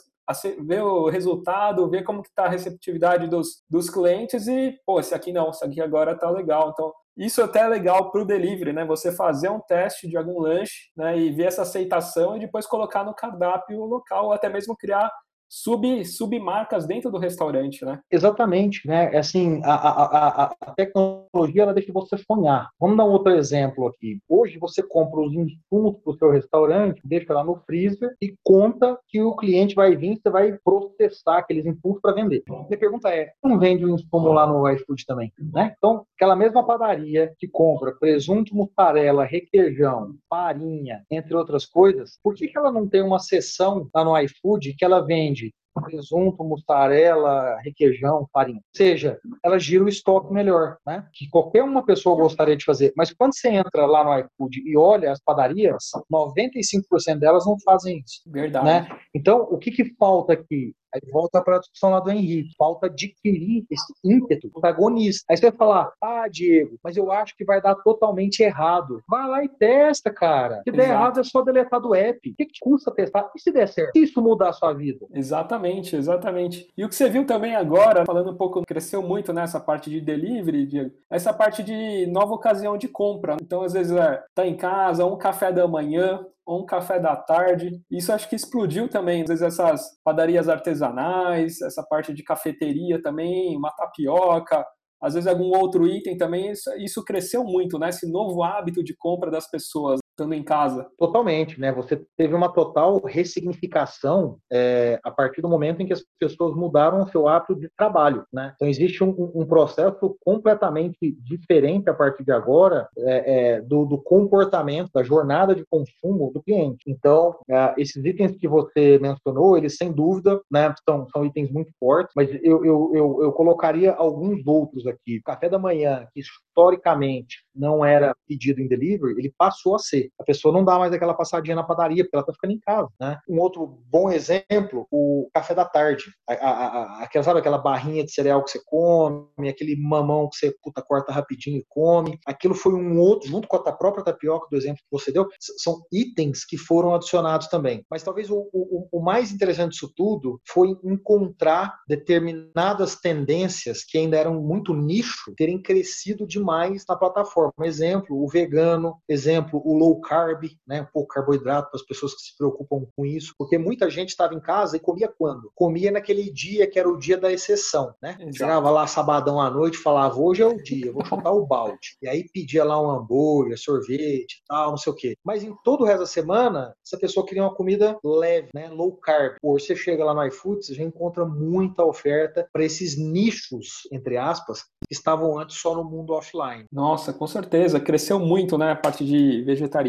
ver 0.59 0.81
o 0.81 1.09
resultado, 1.09 1.89
ver 1.89 2.03
como 2.03 2.21
que 2.21 2.29
está 2.29 2.45
a 2.45 2.49
receptividade 2.49 3.27
dos, 3.27 3.63
dos 3.69 3.89
clientes 3.89 4.47
e, 4.47 4.77
pô, 4.85 4.99
esse 4.99 5.13
aqui 5.13 5.31
não, 5.31 5.49
esse 5.49 5.63
aqui 5.63 5.81
agora 5.81 6.17
tá 6.17 6.29
legal. 6.29 6.71
Então, 6.71 6.93
Isso 7.17 7.41
até 7.43 7.59
é 7.59 7.67
legal 7.67 8.11
para 8.11 8.21
o 8.21 8.25
delivery, 8.25 8.73
né? 8.73 8.85
Você 8.85 9.11
fazer 9.11 9.49
um 9.49 9.59
teste 9.59 10.07
de 10.07 10.17
algum 10.17 10.39
lanche 10.39 10.89
né, 10.95 11.17
e 11.17 11.31
ver 11.31 11.45
essa 11.45 11.63
aceitação 11.63 12.37
e 12.37 12.39
depois 12.39 12.65
colocar 12.65 13.03
no 13.03 13.13
cardápio 13.13 13.83
local, 13.85 14.25
ou 14.25 14.31
até 14.33 14.49
mesmo 14.49 14.75
criar 14.77 15.11
sub, 15.51 16.05
submarcas 16.05 16.87
dentro 16.87 17.11
do 17.11 17.17
restaurante, 17.17 17.83
né? 17.83 17.99
Exatamente, 18.09 18.87
né? 18.87 19.13
É 19.13 19.17
assim, 19.17 19.61
a, 19.65 19.73
a, 19.73 20.05
a, 20.05 20.55
a, 20.61 20.71
tecnologia 20.71 21.63
ela 21.63 21.73
deixa 21.73 21.91
você 21.91 22.17
sonhar. 22.17 22.69
Vamos 22.79 22.95
dar 22.95 23.03
um 23.03 23.11
outro 23.11 23.33
exemplo 23.33 23.87
aqui. 23.87 24.19
Hoje 24.29 24.57
você 24.57 24.81
compra 24.81 25.19
os 25.19 25.33
insumos 25.33 25.97
para 26.01 26.13
o 26.13 26.17
seu 26.17 26.31
restaurante, 26.31 27.01
deixa 27.03 27.33
lá 27.33 27.43
no 27.43 27.57
freezer 27.65 28.15
e 28.21 28.33
conta 28.41 28.97
que 29.09 29.21
o 29.21 29.35
cliente 29.35 29.75
vai 29.75 29.93
vir, 29.95 30.17
você 30.17 30.29
vai 30.29 30.57
processar 30.63 31.39
aqueles 31.39 31.65
insumos 31.65 31.99
para 32.01 32.13
vender. 32.13 32.43
Minha 32.47 32.79
pergunta 32.79 33.09
é, 33.09 33.31
não 33.43 33.59
vende 33.59 33.83
o 33.83 33.93
insumo 33.93 34.31
lá 34.31 34.47
no 34.47 34.69
iFood 34.69 35.05
também, 35.05 35.33
né? 35.53 35.73
Então, 35.77 36.05
aquela 36.15 36.35
mesma 36.35 36.65
padaria 36.65 37.33
que 37.37 37.47
compra 37.47 37.93
presunto, 37.99 38.55
mussarela, 38.55 39.25
requeijão, 39.25 40.15
farinha, 40.29 41.03
entre 41.11 41.35
outras 41.35 41.65
coisas, 41.65 42.17
por 42.23 42.35
que, 42.35 42.47
que 42.47 42.57
ela 42.57 42.71
não 42.71 42.87
tem 42.87 43.01
uma 43.01 43.19
seção 43.19 43.89
lá 43.93 44.05
no 44.05 44.17
iFood 44.17 44.75
que 44.77 44.85
ela 44.85 45.01
vende 45.01 45.40
presunto, 45.79 46.43
mussarela, 46.43 47.57
requeijão, 47.63 48.27
farinha. 48.33 48.57
Ou 48.57 48.75
seja, 48.75 49.19
ela 49.43 49.59
gira 49.59 49.83
o 49.83 49.89
estoque 49.89 50.33
melhor, 50.33 50.77
né? 50.85 51.07
Que 51.13 51.29
qualquer 51.29 51.63
uma 51.63 51.85
pessoa 51.85 52.15
gostaria 52.15 52.57
de 52.57 52.65
fazer. 52.65 52.91
Mas 52.97 53.13
quando 53.13 53.35
você 53.35 53.49
entra 53.49 53.85
lá 53.85 54.03
no 54.03 54.19
iFood 54.19 54.61
e 54.65 54.77
olha 54.77 55.11
as 55.11 55.19
padarias, 55.19 55.91
95% 56.11 57.19
delas 57.19 57.45
não 57.45 57.57
fazem 57.63 57.99
isso. 58.05 58.21
Verdade. 58.25 58.65
Né? 58.65 58.87
Então, 59.13 59.47
o 59.49 59.57
que, 59.57 59.71
que 59.71 59.95
falta 59.95 60.33
aqui? 60.33 60.73
Aí 60.93 61.01
volta 61.11 61.41
para 61.41 61.57
a 61.57 61.59
discussão 61.59 61.91
lá 61.91 61.99
do 61.99 62.11
Henrique. 62.11 62.53
Falta 62.57 62.87
adquirir 62.87 63.65
esse 63.69 63.93
ímpeto 64.03 64.49
protagonista. 64.49 65.25
Aí 65.29 65.37
você 65.37 65.49
vai 65.49 65.57
falar, 65.57 65.91
ah, 66.01 66.27
Diego, 66.29 66.77
mas 66.83 66.97
eu 66.97 67.11
acho 67.11 67.35
que 67.35 67.45
vai 67.45 67.61
dar 67.61 67.75
totalmente 67.75 68.41
errado. 68.41 69.01
Vai 69.07 69.27
lá 69.27 69.43
e 69.43 69.49
testa, 69.49 70.11
cara. 70.11 70.61
Se 70.63 70.71
der 70.71 70.83
Exato. 70.83 70.91
errado, 70.91 71.19
é 71.19 71.23
só 71.23 71.41
deletar 71.41 71.79
do 71.79 71.95
app. 71.95 72.29
O 72.29 72.35
que, 72.35 72.45
que 72.45 72.59
custa 72.59 72.91
testar? 72.91 73.31
E 73.35 73.39
se 73.39 73.51
der 73.51 73.67
certo? 73.67 73.91
Se 73.93 74.03
isso 74.03 74.21
mudar 74.21 74.49
a 74.49 74.53
sua 74.53 74.73
vida? 74.73 75.05
Exatamente, 75.13 75.95
exatamente. 75.95 76.67
E 76.77 76.83
o 76.83 76.89
que 76.89 76.95
você 76.95 77.09
viu 77.09 77.25
também 77.25 77.55
agora, 77.55 78.05
falando 78.05 78.31
um 78.31 78.37
pouco, 78.37 78.61
cresceu 78.65 79.01
muito 79.01 79.33
nessa 79.33 79.59
parte 79.59 79.89
de 79.89 80.01
delivery, 80.01 80.65
Diego, 80.65 80.91
essa 81.09 81.33
parte 81.33 81.63
de 81.63 82.05
nova 82.07 82.33
ocasião 82.33 82.77
de 82.77 82.87
compra. 82.87 83.37
Então, 83.41 83.61
às 83.61 83.73
vezes, 83.73 83.95
é, 83.95 84.23
tá 84.33 84.45
em 84.45 84.55
casa, 84.55 85.05
um 85.05 85.17
café 85.17 85.51
da 85.51 85.67
manhã, 85.67 86.25
ou 86.45 86.63
um 86.63 86.65
café 86.65 86.99
da 86.99 87.15
tarde. 87.15 87.81
Isso 87.89 88.11
acho 88.11 88.29
que 88.29 88.35
explodiu 88.35 88.89
também. 88.89 89.21
Às 89.23 89.29
vezes 89.29 89.43
essas 89.43 89.81
padarias 90.03 90.49
artesanais, 90.49 91.61
essa 91.61 91.83
parte 91.89 92.13
de 92.13 92.23
cafeteria 92.23 93.01
também, 93.01 93.55
uma 93.55 93.71
tapioca, 93.71 94.65
às 95.01 95.15
vezes 95.15 95.27
algum 95.27 95.55
outro 95.57 95.87
item 95.87 96.17
também, 96.17 96.51
isso, 96.51 96.69
isso 96.77 97.03
cresceu 97.03 97.43
muito, 97.43 97.79
né? 97.79 97.89
Esse 97.89 98.09
novo 98.09 98.43
hábito 98.43 98.83
de 98.83 98.95
compra 98.95 99.31
das 99.31 99.49
pessoas 99.49 99.99
estando 100.21 100.33
em 100.33 100.43
casa. 100.43 100.87
Totalmente, 100.97 101.59
né? 101.59 101.71
Você 101.71 102.01
teve 102.15 102.33
uma 102.33 102.49
total 102.49 103.01
ressignificação 103.03 104.37
é, 104.51 104.99
a 105.03 105.11
partir 105.11 105.41
do 105.41 105.49
momento 105.49 105.81
em 105.81 105.85
que 105.85 105.93
as 105.93 106.03
pessoas 106.19 106.55
mudaram 106.55 107.01
o 107.01 107.09
seu 107.09 107.27
hábito 107.27 107.55
de 107.55 107.69
trabalho, 107.75 108.23
né? 108.31 108.53
Então 108.55 108.67
existe 108.67 109.03
um, 109.03 109.31
um 109.35 109.45
processo 109.45 110.15
completamente 110.23 110.97
diferente 111.23 111.89
a 111.89 111.93
partir 111.93 112.23
de 112.23 112.31
agora 112.31 112.87
é, 112.97 113.55
é, 113.55 113.61
do, 113.61 113.85
do, 113.85 113.97
comportamento, 113.97 114.91
da 114.93 115.03
jornada 115.03 115.55
de 115.55 115.65
consumo 115.69 116.31
do 116.33 116.41
cliente. 116.41 116.83
Então 116.87 117.37
é, 117.49 117.73
esses 117.77 118.03
itens 118.03 118.37
que 118.37 118.47
você 118.47 118.99
mencionou, 118.99 119.57
eles 119.57 119.77
sem 119.77 119.91
dúvida, 119.91 120.39
né? 120.51 120.73
São, 120.87 121.07
são 121.09 121.25
itens 121.25 121.51
muito 121.51 121.71
fortes, 121.79 122.13
mas 122.15 122.29
eu, 122.43 122.63
eu, 122.63 122.91
eu, 122.93 123.23
eu 123.23 123.31
colocaria 123.31 123.91
alguns 123.93 124.45
outros 124.45 124.85
aqui. 124.85 125.21
café 125.25 125.49
da 125.49 125.57
manhã, 125.57 126.07
que 126.13 126.21
historicamente 126.21 127.37
não 127.55 127.83
era 127.83 128.15
pedido 128.27 128.61
em 128.61 128.67
delivery, 128.67 129.15
ele 129.17 129.33
passou 129.37 129.75
a 129.75 129.79
ser. 129.79 130.10
A 130.19 130.23
pessoa 130.23 130.53
não 130.53 130.63
dá 130.63 130.77
mais 130.77 130.93
aquela 130.93 131.13
passadinha 131.13 131.55
na 131.55 131.63
padaria, 131.63 132.03
porque 132.03 132.15
ela 132.15 132.21
está 132.21 132.33
ficando 132.33 132.53
em 132.53 132.59
casa. 132.59 132.89
Né? 132.99 133.17
Um 133.27 133.39
outro 133.39 133.79
bom 133.89 134.11
exemplo, 134.11 134.87
o 134.91 135.29
café 135.33 135.53
da 135.53 135.65
tarde. 135.65 136.05
A, 136.29 136.33
a, 136.33 137.03
a, 137.03 137.23
sabe 137.23 137.39
aquela 137.39 137.57
barrinha 137.57 138.03
de 138.03 138.11
cereal 138.11 138.43
que 138.43 138.51
você 138.51 138.61
come, 138.65 139.49
aquele 139.49 139.75
mamão 139.75 140.29
que 140.29 140.37
você 140.37 140.55
puta, 140.61 140.81
corta 140.81 141.11
rapidinho 141.11 141.57
e 141.57 141.65
come. 141.67 142.19
Aquilo 142.25 142.53
foi 142.53 142.73
um 142.73 142.99
outro, 142.99 143.29
junto 143.29 143.47
com 143.47 143.57
a 143.57 143.71
própria 143.71 144.03
tapioca 144.03 144.47
do 144.49 144.57
exemplo 144.57 144.77
que 144.77 144.91
você 144.91 145.11
deu, 145.11 145.27
são 145.39 145.81
itens 145.91 146.45
que 146.45 146.57
foram 146.57 146.93
adicionados 146.93 147.47
também. 147.47 147.85
Mas 147.89 148.03
talvez 148.03 148.29
o, 148.29 148.49
o, 148.53 148.87
o 148.91 149.01
mais 149.01 149.31
interessante 149.31 149.71
disso 149.71 149.91
tudo 149.95 150.39
foi 150.47 150.75
encontrar 150.83 151.79
determinadas 151.87 152.95
tendências 152.95 153.83
que 153.83 153.97
ainda 153.97 154.17
eram 154.17 154.41
muito 154.41 154.73
nicho, 154.73 155.33
terem 155.35 155.61
crescido 155.61 156.25
demais 156.27 156.83
na 156.87 156.95
plataforma. 156.95 157.65
Exemplo, 157.65 158.21
o 158.21 158.27
vegano, 158.27 158.97
exemplo, 159.07 159.61
o 159.63 159.73
low 159.73 160.00
carb, 160.01 160.43
né, 160.67 160.87
pouco 160.93 161.13
carboidrato 161.13 161.69
para 161.69 161.79
as 161.79 161.85
pessoas 161.85 162.13
que 162.15 162.21
se 162.21 162.37
preocupam 162.37 162.85
com 162.95 163.05
isso, 163.05 163.33
porque 163.37 163.57
muita 163.57 163.89
gente 163.89 164.09
estava 164.09 164.33
em 164.33 164.39
casa 164.39 164.75
e 164.75 164.79
comia 164.79 165.07
quando? 165.07 165.51
Comia 165.55 165.91
naquele 165.91 166.31
dia 166.31 166.67
que 166.67 166.79
era 166.79 166.89
o 166.89 166.97
dia 166.97 167.17
da 167.17 167.31
exceção, 167.31 167.93
né? 168.01 168.17
Exato. 168.19 168.37
Chegava 168.37 168.69
lá 168.69 168.87
sabadão 168.87 169.39
à 169.39 169.49
noite 169.49 169.75
e 169.75 169.81
falava, 169.81 170.19
hoje 170.19 170.41
é 170.41 170.47
o 170.47 170.61
dia, 170.61 170.91
vou 170.91 171.05
chutar 171.05 171.31
o 171.31 171.45
balde. 171.45 171.97
E 172.01 172.07
aí 172.07 172.27
pedia 172.33 172.63
lá 172.63 172.81
um 172.81 172.89
hambúrguer, 172.89 173.57
sorvete, 173.57 174.41
tal, 174.47 174.71
não 174.71 174.77
sei 174.77 174.91
o 174.91 174.95
quê. 174.95 175.15
Mas 175.23 175.43
em 175.43 175.55
todo 175.63 175.81
o 175.81 175.85
resto 175.85 176.01
da 176.01 176.07
semana, 176.07 176.73
essa 176.85 176.97
pessoa 176.97 177.25
queria 177.25 177.43
uma 177.43 177.53
comida 177.53 177.97
leve, 178.03 178.49
né, 178.53 178.69
low 178.69 178.93
carb. 178.97 179.35
Ou 179.41 179.59
você 179.59 179.75
chega 179.75 180.03
lá 180.03 180.13
no 180.13 180.25
iFood, 180.25 180.65
você 180.65 180.73
já 180.73 180.83
encontra 180.83 181.25
muita 181.25 181.83
oferta 181.83 182.47
para 182.51 182.63
esses 182.63 182.97
nichos, 182.97 183.87
entre 183.91 184.17
aspas, 184.17 184.63
que 184.63 184.93
estavam 184.93 185.37
antes 185.37 185.57
só 185.57 185.75
no 185.75 185.83
mundo 185.83 186.13
offline. 186.13 186.65
Nossa, 186.71 187.13
com 187.13 187.27
certeza, 187.27 187.79
cresceu 187.79 188.19
muito, 188.19 188.57
né, 188.57 188.71
a 188.71 188.75
parte 188.75 189.05
de 189.05 189.43
vegetariano, 189.43 189.80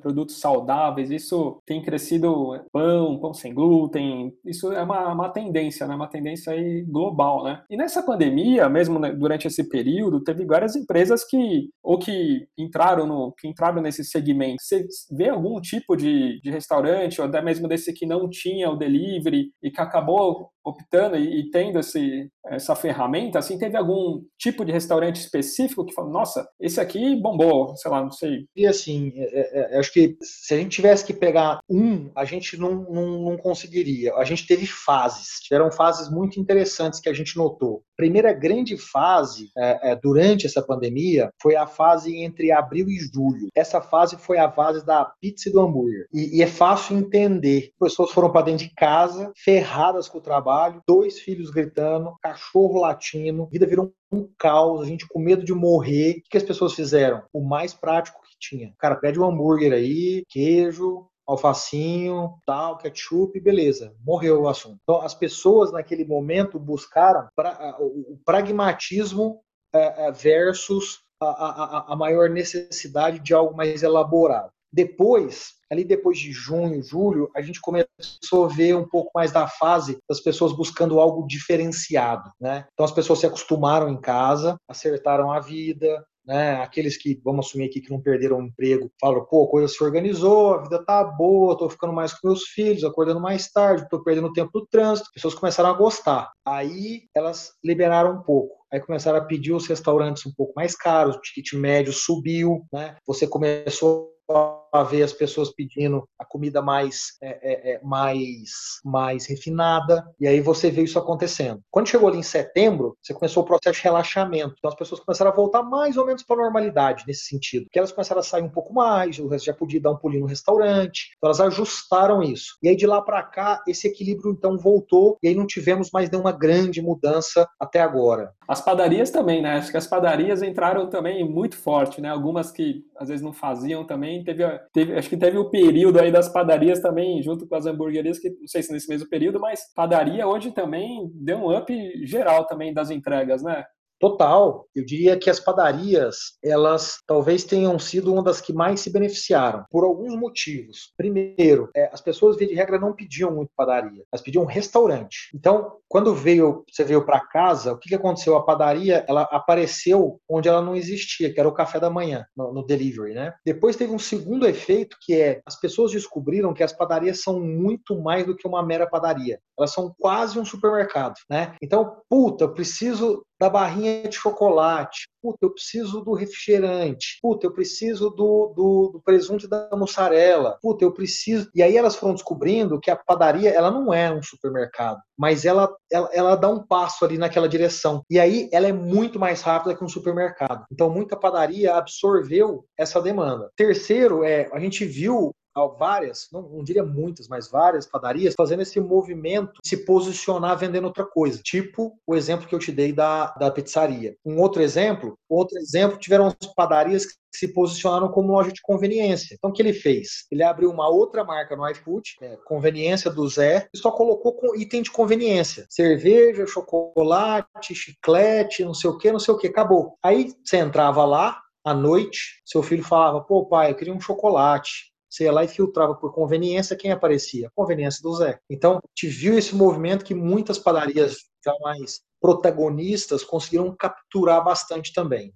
produtos 0.00 0.40
saudáveis, 0.40 1.10
isso 1.10 1.60
tem 1.66 1.82
crescido 1.82 2.58
pão, 2.72 3.18
pão 3.18 3.34
sem 3.34 3.52
glúten, 3.54 4.32
isso 4.44 4.72
é 4.72 4.82
uma, 4.82 5.12
uma 5.12 5.28
tendência, 5.28 5.86
né, 5.86 5.94
uma 5.94 6.08
tendência 6.08 6.52
aí 6.52 6.84
global, 6.88 7.44
né. 7.44 7.62
E 7.70 7.76
nessa 7.76 8.02
pandemia, 8.02 8.68
mesmo 8.68 8.98
né, 8.98 9.12
durante 9.12 9.46
esse 9.46 9.68
período, 9.68 10.22
teve 10.22 10.44
várias 10.44 10.76
empresas 10.76 11.24
que, 11.24 11.68
ou 11.82 11.98
que 11.98 12.46
entraram 12.56 13.06
no, 13.06 13.32
que 13.38 13.48
entraram 13.48 13.82
nesse 13.82 14.04
segmento. 14.04 14.62
Você 14.62 14.86
vê 15.10 15.28
algum 15.28 15.60
tipo 15.60 15.96
de, 15.96 16.40
de 16.40 16.50
restaurante, 16.50 17.20
ou 17.20 17.26
até 17.26 17.42
mesmo 17.42 17.68
desse 17.68 17.92
que 17.92 18.06
não 18.06 18.28
tinha 18.28 18.70
o 18.70 18.76
delivery 18.76 19.50
e 19.62 19.70
que 19.70 19.80
acabou 19.80 20.50
optando 20.64 21.16
e, 21.16 21.40
e, 21.40 21.50
tendo 21.50 21.78
esse, 21.78 22.30
essa 22.46 22.76
ferramenta, 22.76 23.38
assim, 23.38 23.58
teve 23.58 23.76
algum 23.76 24.22
tipo 24.38 24.64
de 24.64 24.72
restaurante 24.72 25.16
específico 25.16 25.84
que 25.84 25.94
falou, 25.94 26.10
nossa, 26.10 26.46
esse 26.60 26.80
aqui 26.80 27.16
bombou, 27.16 27.74
sei 27.76 27.90
lá, 27.90 28.02
não 28.02 28.10
sei. 28.10 28.46
E 28.54 28.66
assim, 28.66 29.12
é, 29.38 29.74
é, 29.74 29.78
acho 29.78 29.92
que 29.92 30.16
se 30.20 30.54
a 30.54 30.56
gente 30.56 30.70
tivesse 30.70 31.04
que 31.04 31.12
pegar 31.12 31.60
um, 31.68 32.10
a 32.14 32.24
gente 32.24 32.56
não, 32.56 32.84
não, 32.90 33.22
não 33.22 33.36
conseguiria. 33.36 34.14
A 34.14 34.24
gente 34.24 34.46
teve 34.46 34.66
fases, 34.66 35.40
tiveram 35.40 35.70
fases 35.70 36.10
muito 36.10 36.40
interessantes 36.40 37.00
que 37.00 37.08
a 37.08 37.12
gente 37.12 37.36
notou. 37.36 37.82
Primeira 37.96 38.32
grande 38.32 38.76
fase 38.76 39.50
é, 39.56 39.90
é, 39.90 39.96
durante 39.96 40.46
essa 40.46 40.62
pandemia 40.62 41.30
foi 41.40 41.56
a 41.56 41.66
fase 41.66 42.16
entre 42.16 42.52
abril 42.52 42.88
e 42.88 42.98
julho. 42.98 43.48
Essa 43.54 43.80
fase 43.80 44.16
foi 44.16 44.38
a 44.38 44.50
fase 44.50 44.84
da 44.84 45.04
pizza 45.20 45.48
e 45.48 45.52
do 45.52 45.60
hambúrguer. 45.60 46.06
E, 46.12 46.38
e 46.38 46.42
é 46.42 46.46
fácil 46.46 46.96
entender. 46.96 47.70
As 47.80 47.88
pessoas 47.88 48.10
foram 48.10 48.30
para 48.30 48.46
dentro 48.46 48.66
de 48.66 48.74
casa, 48.74 49.32
ferradas 49.36 50.08
com 50.08 50.18
o 50.18 50.22
trabalho, 50.22 50.82
dois 50.86 51.18
filhos 51.18 51.50
gritando, 51.50 52.14
cachorro 52.22 52.80
latindo, 52.80 53.46
vida 53.46 53.66
virou 53.66 53.92
um 54.10 54.28
caos, 54.38 54.82
a 54.82 54.84
gente 54.86 55.06
com 55.06 55.18
medo 55.18 55.44
de 55.44 55.52
morrer. 55.52 56.18
O 56.18 56.30
que 56.30 56.36
as 56.36 56.42
pessoas 56.42 56.74
fizeram? 56.74 57.22
O 57.32 57.40
mais 57.40 57.74
prático 57.74 58.20
que 58.22 58.36
tinha. 58.38 58.74
Cara, 58.78 58.96
pede 58.96 59.20
um 59.20 59.24
hambúrguer 59.24 59.72
aí, 59.72 60.24
queijo, 60.28 61.06
alfacinho, 61.26 62.38
tal, 62.46 62.78
ketchup, 62.78 63.38
beleza, 63.38 63.94
morreu 64.02 64.42
o 64.42 64.48
assunto. 64.48 64.78
Então, 64.82 65.02
as 65.02 65.14
pessoas 65.14 65.70
naquele 65.70 66.04
momento 66.04 66.58
buscaram 66.58 67.28
pra, 67.36 67.76
o 67.78 68.18
pragmatismo 68.24 69.42
é, 69.74 70.06
é, 70.06 70.10
versus 70.10 71.00
a, 71.20 71.26
a, 71.26 71.92
a 71.92 71.96
maior 71.96 72.30
necessidade 72.30 73.18
de 73.18 73.34
algo 73.34 73.54
mais 73.54 73.82
elaborado. 73.82 74.50
Depois, 74.72 75.57
ali 75.70 75.84
depois 75.84 76.18
de 76.18 76.32
junho, 76.32 76.82
julho, 76.82 77.30
a 77.34 77.40
gente 77.40 77.60
começou 77.60 78.44
a 78.44 78.48
ver 78.48 78.74
um 78.74 78.88
pouco 78.88 79.10
mais 79.14 79.32
da 79.32 79.46
fase 79.46 79.98
das 80.08 80.20
pessoas 80.20 80.52
buscando 80.52 81.00
algo 81.00 81.26
diferenciado, 81.26 82.30
né? 82.40 82.66
Então 82.72 82.84
as 82.84 82.92
pessoas 82.92 83.20
se 83.20 83.26
acostumaram 83.26 83.88
em 83.88 84.00
casa, 84.00 84.56
acertaram 84.68 85.30
a 85.30 85.40
vida, 85.40 86.04
né? 86.28 86.60
Aqueles 86.62 86.98
que, 86.98 87.18
vamos 87.24 87.46
assumir 87.46 87.64
aqui, 87.64 87.80
que 87.80 87.90
não 87.90 88.02
perderam 88.02 88.38
o 88.38 88.42
emprego, 88.42 88.90
falam, 89.00 89.24
pô, 89.24 89.44
a 89.44 89.48
coisa 89.48 89.66
se 89.66 89.82
organizou, 89.82 90.54
a 90.54 90.62
vida 90.62 90.84
tá 90.84 91.02
boa, 91.02 91.56
tô 91.56 91.70
ficando 91.70 91.92
mais 91.92 92.12
com 92.12 92.28
meus 92.28 92.44
filhos, 92.44 92.84
acordando 92.84 93.18
mais 93.18 93.50
tarde, 93.50 93.88
tô 93.88 94.04
perdendo 94.04 94.32
tempo 94.34 94.50
no 94.54 94.66
trânsito. 94.66 95.08
As 95.08 95.14
pessoas 95.14 95.34
começaram 95.34 95.70
a 95.70 95.72
gostar. 95.72 96.30
Aí 96.44 97.04
elas 97.16 97.54
liberaram 97.64 98.12
um 98.12 98.22
pouco. 98.22 98.58
Aí 98.70 98.78
começaram 98.78 99.18
a 99.18 99.24
pedir 99.24 99.54
os 99.54 99.66
restaurantes 99.66 100.26
um 100.26 100.32
pouco 100.36 100.52
mais 100.54 100.76
caros, 100.76 101.16
o 101.16 101.20
ticket 101.22 101.54
médio 101.54 101.94
subiu, 101.94 102.62
né? 102.70 102.96
Você 103.06 103.26
começou 103.26 104.12
a 104.30 104.67
a 104.72 104.82
ver 104.82 105.02
as 105.02 105.12
pessoas 105.12 105.52
pedindo 105.52 106.08
a 106.18 106.24
comida 106.24 106.60
mais, 106.62 107.16
é, 107.22 107.28
é, 107.28 107.74
é, 107.74 107.80
mais, 107.82 108.80
mais 108.84 109.26
refinada, 109.26 110.04
e 110.20 110.26
aí 110.26 110.40
você 110.40 110.70
viu 110.70 110.84
isso 110.84 110.98
acontecendo. 110.98 111.60
Quando 111.70 111.88
chegou 111.88 112.08
ali 112.08 112.18
em 112.18 112.22
setembro, 112.22 112.96
você 113.02 113.14
começou 113.14 113.42
o 113.42 113.46
processo 113.46 113.78
de 113.78 113.84
relaxamento. 113.84 114.54
Então 114.58 114.70
as 114.70 114.76
pessoas 114.76 115.00
começaram 115.00 115.30
a 115.30 115.34
voltar 115.34 115.62
mais 115.62 115.96
ou 115.96 116.06
menos 116.06 116.22
para 116.22 116.36
a 116.36 116.42
normalidade 116.44 117.04
nesse 117.06 117.24
sentido. 117.24 117.66
Que 117.70 117.78
elas 117.78 117.92
começaram 117.92 118.20
a 118.20 118.24
sair 118.24 118.42
um 118.42 118.50
pouco 118.50 118.72
mais, 118.72 119.18
o 119.18 119.28
resto 119.28 119.46
já 119.46 119.54
podia 119.54 119.80
dar 119.80 119.92
um 119.92 119.96
pulinho 119.96 120.22
no 120.22 120.26
restaurante. 120.26 121.10
Então 121.16 121.28
elas 121.28 121.40
ajustaram 121.40 122.22
isso. 122.22 122.56
E 122.62 122.68
aí 122.68 122.76
de 122.76 122.86
lá 122.86 123.02
para 123.02 123.22
cá, 123.22 123.62
esse 123.66 123.86
equilíbrio 123.88 124.32
então 124.32 124.56
voltou, 124.56 125.18
e 125.22 125.28
aí 125.28 125.34
não 125.34 125.46
tivemos 125.46 125.90
mais 125.90 126.10
nenhuma 126.10 126.32
grande 126.32 126.80
mudança 126.82 127.48
até 127.58 127.80
agora. 127.80 128.32
As 128.46 128.60
padarias 128.60 129.10
também, 129.10 129.42
né? 129.42 129.56
Acho 129.56 129.70
que 129.70 129.76
as 129.76 129.86
padarias 129.86 130.42
entraram 130.42 130.88
também 130.88 131.28
muito 131.28 131.56
forte, 131.56 132.00
né? 132.00 132.08
Algumas 132.08 132.50
que 132.50 132.84
às 132.96 133.08
vezes 133.08 133.22
não 133.22 133.32
faziam 133.32 133.84
também. 133.84 134.24
Teve, 134.24 134.42
teve, 134.72 134.94
acho 134.94 135.08
que 135.08 135.16
teve 135.16 135.38
o 135.38 135.50
período 135.50 135.98
aí 135.98 136.10
das 136.10 136.28
padarias 136.28 136.80
também, 136.80 137.22
junto 137.22 137.46
com 137.46 137.54
as 137.54 137.66
hamburguerias, 137.66 138.18
que 138.18 138.30
não 138.30 138.46
sei 138.46 138.62
se 138.62 138.72
nesse 138.72 138.88
mesmo 138.88 139.08
período, 139.08 139.40
mas 139.40 139.60
padaria 139.74 140.26
hoje 140.26 140.52
também 140.52 141.10
deu 141.14 141.38
um 141.38 141.56
up 141.56 141.72
geral 142.06 142.46
também 142.46 142.72
das 142.72 142.90
entregas, 142.90 143.42
né? 143.42 143.64
Total. 143.98 144.66
Eu 144.74 144.84
diria 144.84 145.18
que 145.18 145.28
as 145.28 145.40
padarias, 145.40 146.38
elas 146.42 146.98
talvez 147.06 147.44
tenham 147.44 147.78
sido 147.78 148.12
uma 148.12 148.22
das 148.22 148.40
que 148.40 148.52
mais 148.52 148.80
se 148.80 148.90
beneficiaram, 148.90 149.64
por 149.70 149.84
alguns 149.84 150.14
motivos. 150.14 150.92
Primeiro, 150.96 151.68
é, 151.74 151.90
as 151.92 152.00
pessoas, 152.00 152.36
via 152.36 152.46
de 152.46 152.54
regra, 152.54 152.78
não 152.78 152.94
pediam 152.94 153.34
muito 153.34 153.50
padaria, 153.56 154.04
elas 154.12 154.22
pediam 154.22 154.44
restaurante. 154.44 155.30
Então, 155.34 155.78
quando 155.88 156.14
veio, 156.14 156.64
você 156.70 156.84
veio 156.84 157.04
para 157.04 157.20
casa, 157.20 157.72
o 157.72 157.78
que, 157.78 157.88
que 157.88 157.94
aconteceu? 157.94 158.36
A 158.36 158.44
padaria, 158.44 159.04
ela 159.08 159.22
apareceu 159.22 160.20
onde 160.28 160.48
ela 160.48 160.62
não 160.62 160.76
existia, 160.76 161.32
que 161.32 161.40
era 161.40 161.48
o 161.48 161.54
café 161.54 161.80
da 161.80 161.90
manhã, 161.90 162.24
no, 162.36 162.52
no 162.52 162.64
delivery, 162.64 163.14
né? 163.14 163.34
Depois 163.44 163.76
teve 163.76 163.92
um 163.92 163.98
segundo 163.98 164.46
efeito, 164.46 164.96
que 165.00 165.14
é, 165.14 165.40
as 165.46 165.58
pessoas 165.58 165.92
descobriram 165.92 166.54
que 166.54 166.62
as 166.62 166.72
padarias 166.72 167.22
são 167.22 167.40
muito 167.40 168.00
mais 168.00 168.26
do 168.26 168.36
que 168.36 168.46
uma 168.46 168.62
mera 168.62 168.86
padaria. 168.88 169.40
Elas 169.58 169.72
são 169.72 169.94
quase 169.98 170.38
um 170.38 170.44
supermercado, 170.44 171.14
né? 171.28 171.56
Então, 171.62 171.96
puta, 172.08 172.44
eu 172.44 172.54
preciso 172.54 173.24
da 173.38 173.48
barrinha 173.48 174.08
de 174.08 174.16
chocolate. 174.16 175.08
Puta, 175.20 175.38
eu 175.42 175.50
preciso 175.50 176.00
do 176.00 176.14
refrigerante. 176.14 177.18
Puta, 177.20 177.46
eu 177.46 177.52
preciso 177.52 178.10
do, 178.10 178.52
do, 178.54 178.90
do 178.94 179.02
presunto 179.04 179.46
e 179.46 179.48
da 179.48 179.68
mussarela. 179.74 180.58
Puta, 180.62 180.84
eu 180.84 180.92
preciso. 180.92 181.50
E 181.54 181.62
aí 181.62 181.76
elas 181.76 181.96
foram 181.96 182.14
descobrindo 182.14 182.80
que 182.80 182.90
a 182.90 182.96
padaria, 182.96 183.50
ela 183.50 183.70
não 183.70 183.92
é 183.92 184.12
um 184.12 184.22
supermercado, 184.22 185.00
mas 185.16 185.44
ela, 185.44 185.68
ela, 185.90 186.08
ela 186.12 186.36
dá 186.36 186.48
um 186.48 186.64
passo 186.64 187.04
ali 187.04 187.18
naquela 187.18 187.48
direção. 187.48 188.02
E 188.08 188.18
aí 188.18 188.48
ela 188.52 188.68
é 188.68 188.72
muito 188.72 189.18
mais 189.18 189.42
rápida 189.42 189.74
que 189.74 189.84
um 189.84 189.88
supermercado. 189.88 190.64
Então, 190.70 190.90
muita 190.90 191.16
padaria 191.16 191.74
absorveu 191.74 192.64
essa 192.78 193.00
demanda. 193.00 193.50
Terceiro, 193.56 194.24
é, 194.24 194.48
a 194.52 194.60
gente 194.60 194.84
viu 194.84 195.34
várias, 195.66 196.28
não, 196.32 196.42
não, 196.42 196.62
diria 196.62 196.84
muitas, 196.84 197.28
mas 197.28 197.50
várias 197.50 197.86
padarias 197.86 198.34
fazendo 198.36 198.62
esse 198.62 198.80
movimento 198.80 199.60
se 199.64 199.84
posicionar 199.84 200.56
vendendo 200.58 200.84
outra 200.84 201.04
coisa. 201.04 201.40
Tipo 201.42 201.98
o 202.06 202.14
exemplo 202.14 202.46
que 202.46 202.54
eu 202.54 202.58
te 202.58 202.72
dei 202.72 202.92
da, 202.92 203.34
da 203.34 203.50
pizzaria. 203.50 204.16
Um 204.24 204.38
outro 204.40 204.62
exemplo, 204.62 205.18
outro 205.28 205.58
exemplo, 205.58 205.98
tiveram 205.98 206.26
as 206.26 206.54
padarias 206.54 207.06
que 207.06 207.14
se 207.32 207.52
posicionaram 207.52 208.08
como 208.08 208.32
loja 208.32 208.52
de 208.52 208.60
conveniência. 208.62 209.34
Então, 209.34 209.50
o 209.50 209.52
que 209.52 209.60
ele 209.62 209.72
fez? 209.72 210.26
Ele 210.30 210.42
abriu 210.42 210.70
uma 210.70 210.88
outra 210.88 211.22
marca 211.22 211.54
no 211.54 211.68
iFood, 211.68 212.16
é, 212.22 212.36
conveniência 212.44 213.10
do 213.10 213.28
Zé, 213.28 213.68
e 213.72 213.78
só 213.78 213.90
colocou 213.90 214.32
com 214.32 214.56
item 214.56 214.82
de 214.82 214.90
conveniência. 214.90 215.66
Cerveja, 215.68 216.46
chocolate, 216.46 217.74
chiclete, 217.74 218.64
não 218.64 218.74
sei 218.74 218.90
o 218.90 218.96
que, 218.96 219.12
não 219.12 219.20
sei 219.20 219.34
o 219.34 219.38
que, 219.38 219.48
acabou. 219.48 219.96
Aí 220.02 220.32
você 220.44 220.56
entrava 220.56 221.04
lá, 221.04 221.38
à 221.64 221.74
noite, 221.74 222.40
seu 222.44 222.62
filho 222.62 222.82
falava, 222.82 223.20
pô 223.20 223.46
pai, 223.46 223.70
eu 223.70 223.74
queria 223.74 223.92
um 223.92 224.00
chocolate. 224.00 224.92
Você 225.08 225.24
ia 225.24 225.32
lá 225.32 225.44
e 225.44 225.48
filtrava 225.48 225.94
por 225.94 226.12
conveniência 226.12 226.76
quem 226.76 226.92
aparecia? 226.92 227.50
Conveniência 227.54 228.02
do 228.02 228.14
Zé. 228.14 228.38
Então, 228.50 228.80
te 228.94 229.06
viu 229.06 229.38
esse 229.38 229.54
movimento 229.54 230.04
que 230.04 230.14
muitas 230.14 230.58
padarias 230.58 231.16
já 231.44 231.54
mais 231.62 232.00
protagonistas 232.20 233.24
conseguiram 233.24 233.74
capturar 233.76 234.44
bastante 234.44 234.92
também. 234.92 235.32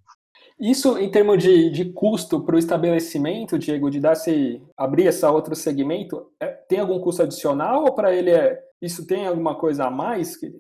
Isso 0.61 0.99
em 0.99 1.11
termos 1.11 1.43
de, 1.43 1.71
de 1.71 1.93
custo 1.93 2.45
para 2.45 2.57
o 2.57 2.59
estabelecimento, 2.59 3.59
Diego, 3.59 3.91
de 3.91 3.99
dar 3.99 4.13
esse, 4.13 4.63
abrir 4.77 5.07
esse 5.07 5.25
outro 5.27 5.57
segmento, 5.57 6.31
é, 6.41 6.47
tem 6.47 6.79
algum 6.79 7.01
custo 7.01 7.23
adicional 7.23 7.85
ou 7.85 7.95
para 7.95 8.15
ele 8.15 8.31
é, 8.31 8.61
isso 8.81 9.07
tem 9.07 9.27
alguma 9.27 9.59
coisa 9.59 9.87
a 9.87 9.91
mais? 9.91 10.37
Que, 10.37 10.53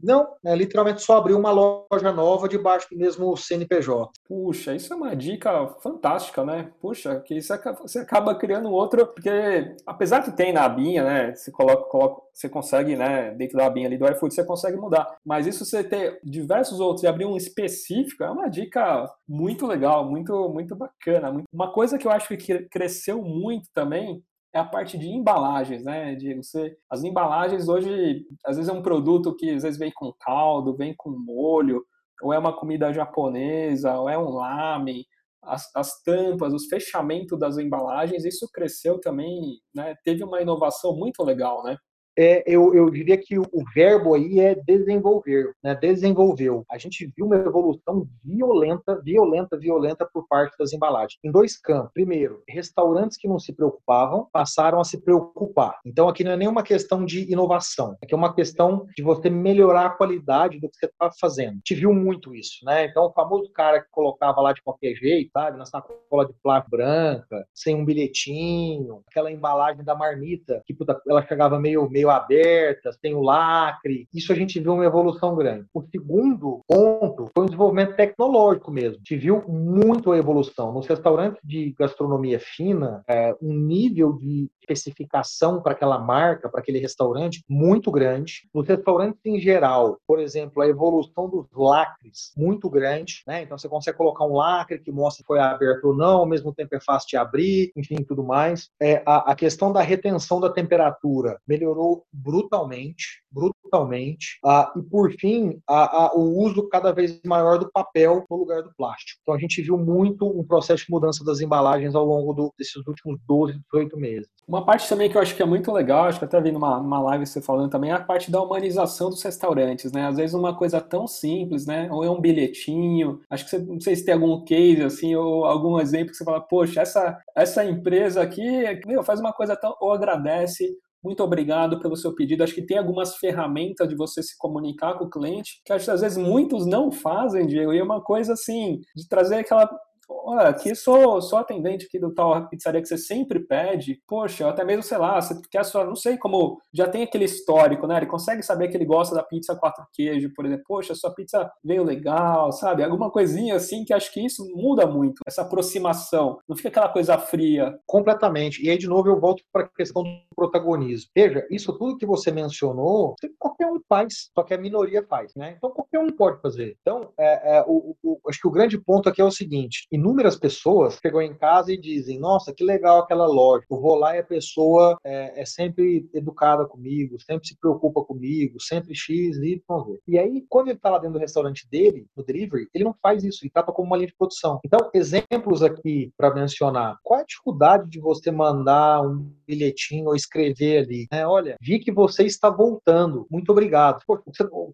não, 0.00 0.28
é 0.44 0.54
literalmente 0.54 1.02
só 1.02 1.16
abrir 1.16 1.34
uma 1.34 1.50
loja 1.50 2.12
nova 2.12 2.48
debaixo 2.48 2.88
do 2.90 2.96
mesmo 2.96 3.36
CNPJ. 3.36 4.10
Puxa, 4.26 4.74
isso 4.74 4.92
é 4.92 4.96
uma 4.96 5.16
dica 5.16 5.66
fantástica, 5.82 6.44
né? 6.44 6.70
Puxa, 6.80 7.20
que 7.20 7.34
isso 7.34 7.52
você 7.82 8.00
acaba 8.00 8.34
criando 8.34 8.70
outro, 8.70 9.06
porque 9.06 9.74
apesar 9.84 10.22
que 10.22 10.30
tem 10.30 10.52
na 10.52 10.64
abinha, 10.64 11.02
né? 11.02 11.34
Você 11.34 11.50
coloca, 11.50 11.82
coloca, 11.84 12.22
você 12.32 12.48
consegue, 12.48 12.94
né? 12.94 13.32
Dentro 13.32 13.58
da 13.58 13.66
abinha 13.66 13.88
ali 13.88 13.98
do 13.98 14.08
iFood, 14.08 14.34
você 14.34 14.44
consegue 14.44 14.76
mudar. 14.76 15.16
Mas 15.24 15.46
isso 15.46 15.64
você 15.64 15.82
ter 15.82 16.20
diversos 16.22 16.78
outros 16.78 17.02
e 17.02 17.06
abrir 17.08 17.24
um 17.24 17.36
específico 17.36 18.22
é 18.22 18.30
uma 18.30 18.48
dica 18.48 19.04
muito 19.28 19.66
legal, 19.66 20.08
muito, 20.08 20.48
muito 20.48 20.76
bacana. 20.76 21.44
Uma 21.52 21.72
coisa 21.72 21.98
que 21.98 22.06
eu 22.06 22.12
acho 22.12 22.28
que 22.36 22.68
cresceu 22.68 23.22
muito 23.22 23.68
também 23.74 24.22
é 24.52 24.58
a 24.58 24.64
parte 24.64 24.96
de 24.98 25.08
embalagens, 25.08 25.84
né, 25.84 26.14
Diego? 26.14 26.42
Você, 26.42 26.76
as 26.90 27.04
embalagens 27.04 27.68
hoje, 27.68 28.24
às 28.44 28.56
vezes 28.56 28.70
é 28.70 28.72
um 28.72 28.82
produto 28.82 29.34
que 29.36 29.50
às 29.50 29.62
vezes 29.62 29.78
vem 29.78 29.92
com 29.92 30.12
caldo, 30.12 30.76
vem 30.76 30.94
com 30.96 31.10
molho, 31.10 31.84
ou 32.22 32.32
é 32.32 32.38
uma 32.38 32.56
comida 32.56 32.92
japonesa, 32.92 33.98
ou 33.98 34.08
é 34.08 34.18
um 34.18 34.30
lamen, 34.30 35.04
as, 35.42 35.74
as 35.74 36.02
tampas, 36.02 36.52
os 36.52 36.66
fechamentos 36.66 37.38
das 37.38 37.58
embalagens, 37.58 38.24
isso 38.24 38.48
cresceu 38.52 39.00
também, 39.00 39.60
né, 39.74 39.94
teve 40.04 40.24
uma 40.24 40.40
inovação 40.40 40.96
muito 40.96 41.22
legal, 41.22 41.62
né? 41.62 41.76
É, 42.18 42.42
eu, 42.46 42.74
eu 42.74 42.90
diria 42.90 43.16
que 43.16 43.38
o, 43.38 43.46
verbo 43.72 44.14
aí 44.14 44.40
é 44.40 44.56
desenvolver, 44.56 45.54
né? 45.62 45.76
Desenvolveu. 45.76 46.64
A 46.68 46.76
gente 46.76 47.12
viu 47.16 47.26
uma 47.26 47.36
evolução 47.36 48.08
violenta, 48.24 49.00
violenta, 49.00 49.56
violenta 49.56 50.08
por 50.12 50.26
parte 50.26 50.56
das 50.58 50.72
embalagens. 50.72 51.16
Em 51.22 51.30
dois 51.30 51.56
campos. 51.56 51.92
Primeiro, 51.94 52.42
restaurantes 52.48 53.16
que 53.16 53.28
não 53.28 53.38
se 53.38 53.52
preocupavam 53.52 54.26
passaram 54.32 54.80
a 54.80 54.84
se 54.84 55.00
preocupar. 55.00 55.78
Então 55.86 56.08
aqui 56.08 56.24
não 56.24 56.32
é 56.32 56.36
nenhuma 56.36 56.64
questão 56.64 57.04
de 57.04 57.30
inovação, 57.30 57.96
aqui 58.02 58.12
é 58.12 58.16
uma 58.16 58.34
questão 58.34 58.86
de 58.96 59.02
você 59.02 59.30
melhorar 59.30 59.86
a 59.86 59.90
qualidade 59.90 60.58
do 60.58 60.68
que 60.68 60.76
você 60.76 60.86
está 60.86 61.10
fazendo. 61.20 61.50
A 61.50 61.54
gente 61.54 61.74
viu 61.76 61.94
muito 61.94 62.34
isso, 62.34 62.64
né? 62.64 62.86
Então 62.86 63.04
o 63.04 63.12
famoso 63.12 63.48
cara 63.52 63.80
que 63.80 63.88
colocava 63.92 64.40
lá 64.40 64.52
de 64.52 64.62
qualquer 64.62 64.94
jeito, 64.94 65.30
sabe? 65.32 65.56
Na 65.56 65.66
sacola 65.66 66.26
de 66.26 66.34
plástico 66.42 66.70
branca, 66.70 67.46
sem 67.54 67.76
um 67.76 67.84
bilhetinho, 67.84 69.02
aquela 69.08 69.30
embalagem 69.30 69.84
da 69.84 69.94
marmita 69.94 70.60
que 70.66 70.74
puta, 70.74 71.00
ela 71.06 71.24
chegava 71.24 71.60
meio 71.60 71.88
meio 71.88 72.07
abertas, 72.08 72.96
tem 72.96 73.14
o 73.14 73.22
lacre. 73.22 74.08
Isso 74.12 74.32
a 74.32 74.36
gente 74.36 74.58
viu 74.60 74.74
uma 74.74 74.84
evolução 74.84 75.34
grande. 75.34 75.66
O 75.74 75.82
segundo 75.82 76.60
ponto 76.66 77.30
foi 77.34 77.44
o 77.44 77.46
desenvolvimento 77.46 77.96
tecnológico 77.96 78.70
mesmo. 78.70 78.96
A 78.96 78.98
gente 78.98 79.16
viu 79.16 79.42
muito 79.48 80.12
a 80.12 80.18
evolução. 80.18 80.72
Nos 80.72 80.86
restaurantes 80.86 81.40
de 81.44 81.74
gastronomia 81.78 82.40
fina, 82.40 83.02
é, 83.08 83.34
um 83.40 83.54
nível 83.54 84.14
de 84.14 84.50
especificação 84.60 85.62
para 85.62 85.72
aquela 85.72 85.98
marca, 85.98 86.48
para 86.48 86.60
aquele 86.60 86.78
restaurante, 86.78 87.42
muito 87.48 87.90
grande. 87.90 88.48
Nos 88.54 88.66
restaurantes 88.66 89.20
em 89.24 89.38
geral, 89.40 89.98
por 90.06 90.20
exemplo, 90.20 90.62
a 90.62 90.68
evolução 90.68 91.28
dos 91.28 91.46
lacres, 91.54 92.32
muito 92.36 92.68
grande. 92.68 93.22
Né? 93.26 93.42
Então 93.42 93.58
você 93.58 93.68
consegue 93.68 93.96
colocar 93.96 94.24
um 94.24 94.34
lacre 94.34 94.78
que 94.78 94.92
mostra 94.92 95.18
se 95.18 95.24
foi 95.26 95.40
aberto 95.40 95.86
ou 95.86 95.96
não, 95.96 96.18
ao 96.18 96.26
mesmo 96.26 96.52
tempo 96.54 96.74
é 96.74 96.80
fácil 96.80 97.08
de 97.08 97.16
abrir, 97.16 97.72
enfim, 97.76 97.96
tudo 97.96 98.22
mais. 98.22 98.70
É, 98.80 99.02
a, 99.04 99.32
a 99.32 99.34
questão 99.34 99.72
da 99.72 99.82
retenção 99.82 100.40
da 100.40 100.50
temperatura 100.50 101.38
melhorou 101.46 101.97
brutalmente, 102.12 103.22
brutalmente. 103.30 104.38
Ah, 104.44 104.72
e 104.76 104.82
por 104.82 105.12
fim, 105.12 105.60
a, 105.68 106.06
a, 106.06 106.14
o 106.14 106.42
uso 106.42 106.68
cada 106.68 106.92
vez 106.92 107.20
maior 107.24 107.58
do 107.58 107.70
papel 107.70 108.24
no 108.30 108.36
lugar 108.36 108.62
do 108.62 108.72
plástico. 108.76 109.20
Então 109.22 109.34
a 109.34 109.38
gente 109.38 109.62
viu 109.62 109.76
muito 109.76 110.26
um 110.26 110.44
processo 110.44 110.84
de 110.84 110.90
mudança 110.90 111.24
das 111.24 111.40
embalagens 111.40 111.94
ao 111.94 112.04
longo 112.04 112.32
do, 112.32 112.52
desses 112.58 112.86
últimos 112.86 113.18
12, 113.26 113.60
18 113.72 113.96
meses. 113.96 114.28
Uma 114.46 114.64
parte 114.64 114.88
também 114.88 115.10
que 115.10 115.16
eu 115.16 115.20
acho 115.20 115.36
que 115.36 115.42
é 115.42 115.46
muito 115.46 115.70
legal, 115.70 116.06
acho 116.06 116.18
que 116.18 116.24
até 116.24 116.40
vi 116.40 116.50
numa, 116.50 116.80
numa 116.80 117.00
live 117.00 117.26
você 117.26 117.42
falando 117.42 117.70
também, 117.70 117.90
é 117.90 117.94
a 117.94 118.00
parte 118.00 118.30
da 118.30 118.40
humanização 118.40 119.10
dos 119.10 119.22
restaurantes, 119.22 119.92
né? 119.92 120.06
Às 120.06 120.16
vezes 120.16 120.34
uma 120.34 120.56
coisa 120.56 120.80
tão 120.80 121.06
simples, 121.06 121.66
né? 121.66 121.88
Ou 121.92 122.02
é 122.02 122.10
um 122.10 122.20
bilhetinho, 122.20 123.20
acho 123.28 123.44
que 123.44 123.50
você, 123.50 123.58
não 123.58 123.78
sei 123.78 123.94
se 123.94 124.06
tem 124.06 124.14
algum 124.14 124.42
case, 124.44 124.82
assim, 124.82 125.14
ou 125.14 125.44
algum 125.44 125.78
exemplo 125.78 126.12
que 126.12 126.16
você 126.16 126.24
fala, 126.24 126.40
poxa, 126.40 126.80
essa, 126.80 127.18
essa 127.36 127.64
empresa 127.64 128.22
aqui, 128.22 128.42
meu, 128.86 129.02
faz 129.02 129.20
uma 129.20 129.32
coisa 129.32 129.54
tão, 129.54 129.76
ou 129.80 129.92
agradece, 129.92 130.74
muito 131.02 131.22
obrigado 131.22 131.78
pelo 131.80 131.96
seu 131.96 132.14
pedido. 132.14 132.42
Acho 132.42 132.54
que 132.54 132.66
tem 132.66 132.78
algumas 132.78 133.16
ferramentas 133.16 133.88
de 133.88 133.94
você 133.94 134.22
se 134.22 134.36
comunicar 134.36 134.98
com 134.98 135.04
o 135.04 135.10
cliente 135.10 135.60
que 135.64 135.72
acho 135.72 135.84
que 135.84 135.90
às 135.90 136.00
vezes 136.00 136.18
muitos 136.18 136.66
não 136.66 136.90
fazem, 136.90 137.46
Diego. 137.46 137.72
E 137.72 137.78
é 137.78 137.82
uma 137.82 138.02
coisa 138.02 138.32
assim, 138.32 138.80
de 138.96 139.08
trazer 139.08 139.36
aquela 139.36 139.68
olha, 140.08 140.48
aqui 140.48 140.74
sou, 140.74 141.20
sou 141.20 141.38
atendente 141.38 141.86
aqui 141.86 141.98
do 141.98 142.12
tal 142.12 142.48
pizzaria 142.48 142.80
que 142.80 142.88
você 142.88 142.98
sempre 142.98 143.40
pede, 143.40 144.00
poxa, 144.06 144.48
até 144.48 144.64
mesmo, 144.64 144.82
sei 144.82 144.98
lá, 144.98 145.20
você 145.20 145.40
quer 145.50 145.64
só, 145.64 145.84
não 145.84 145.96
sei 145.96 146.16
como, 146.16 146.60
já 146.72 146.88
tem 146.88 147.02
aquele 147.02 147.24
histórico, 147.24 147.86
né? 147.86 147.96
Ele 147.96 148.06
consegue 148.06 148.42
saber 148.42 148.68
que 148.68 148.76
ele 148.76 148.84
gosta 148.84 149.14
da 149.14 149.22
pizza 149.22 149.56
quatro 149.56 149.84
queijo, 149.92 150.32
por 150.34 150.46
exemplo, 150.46 150.64
poxa, 150.66 150.94
sua 150.94 151.14
pizza 151.14 151.50
veio 151.64 151.82
legal, 151.82 152.52
sabe? 152.52 152.82
Alguma 152.82 153.10
coisinha 153.10 153.56
assim 153.56 153.84
que 153.84 153.92
acho 153.92 154.12
que 154.12 154.24
isso 154.24 154.44
muda 154.54 154.86
muito, 154.86 155.20
essa 155.26 155.42
aproximação, 155.42 156.38
não 156.48 156.56
fica 156.56 156.68
aquela 156.68 156.88
coisa 156.88 157.18
fria. 157.18 157.78
Completamente. 157.86 158.64
E 158.64 158.70
aí, 158.70 158.78
de 158.78 158.86
novo, 158.86 159.08
eu 159.08 159.20
volto 159.20 159.42
para 159.52 159.64
a 159.64 159.68
questão 159.68 160.02
do 160.02 160.10
protagonismo. 160.34 161.10
Veja, 161.14 161.46
isso 161.50 161.76
tudo 161.76 161.96
que 161.96 162.06
você 162.06 162.30
mencionou, 162.30 163.14
qualquer 163.38 163.66
um 163.66 163.80
faz, 163.88 164.30
só 164.34 164.42
que 164.42 164.54
a 164.54 164.58
minoria 164.58 165.04
faz, 165.08 165.34
né? 165.34 165.54
Então, 165.56 165.70
qualquer 165.70 165.98
um 165.98 166.10
pode 166.10 166.40
fazer. 166.40 166.76
Então, 166.80 167.12
é, 167.18 167.58
é, 167.58 167.64
o, 167.66 167.96
o, 168.02 168.20
acho 168.28 168.40
que 168.40 168.48
o 168.48 168.50
grande 168.50 168.78
ponto 168.78 169.08
aqui 169.08 169.20
é 169.20 169.24
o 169.24 169.30
seguinte: 169.30 169.86
inúmeras 169.98 170.36
pessoas 170.36 170.98
chegam 171.02 171.20
em 171.20 171.34
casa 171.34 171.72
e 171.72 171.80
dizem, 171.80 172.18
nossa, 172.18 172.54
que 172.54 172.64
legal 172.64 173.00
aquela 173.00 173.26
loja. 173.26 173.64
Eu 173.70 173.80
vou 173.80 173.96
lá 173.96 174.16
e 174.16 174.20
a 174.20 174.24
pessoa 174.24 174.96
é, 175.04 175.42
é 175.42 175.44
sempre 175.44 176.08
educada 176.14 176.64
comigo, 176.64 177.20
sempre 177.20 177.48
se 177.48 177.58
preocupa 177.58 178.04
comigo, 178.04 178.60
sempre 178.60 178.94
X, 178.94 179.36
Y, 179.36 179.60
Z. 179.84 179.98
E 180.06 180.18
aí, 180.18 180.44
quando 180.48 180.68
ele 180.68 180.76
está 180.76 180.90
lá 180.90 180.98
dentro 180.98 181.14
do 181.14 181.20
restaurante 181.20 181.68
dele, 181.70 182.06
no 182.16 182.24
delivery, 182.24 182.68
ele 182.72 182.84
não 182.84 182.94
faz 183.02 183.24
isso, 183.24 183.44
ele 183.44 183.50
trata 183.50 183.72
como 183.72 183.88
uma 183.88 183.96
linha 183.96 184.08
de 184.08 184.16
produção. 184.16 184.60
Então, 184.64 184.88
exemplos 184.94 185.62
aqui 185.62 186.12
para 186.16 186.32
mencionar. 186.32 186.96
Qual 187.02 187.18
é 187.18 187.22
a 187.22 187.26
dificuldade 187.26 187.90
de 187.90 188.00
você 188.00 188.30
mandar 188.30 189.02
um 189.02 189.30
bilhetinho 189.46 190.06
ou 190.06 190.14
escrever 190.14 190.84
ali? 190.84 191.06
É, 191.10 191.26
olha, 191.26 191.56
vi 191.60 191.78
que 191.78 191.90
você 191.90 192.24
está 192.24 192.48
voltando. 192.50 193.26
Muito 193.30 193.50
obrigado. 193.50 194.00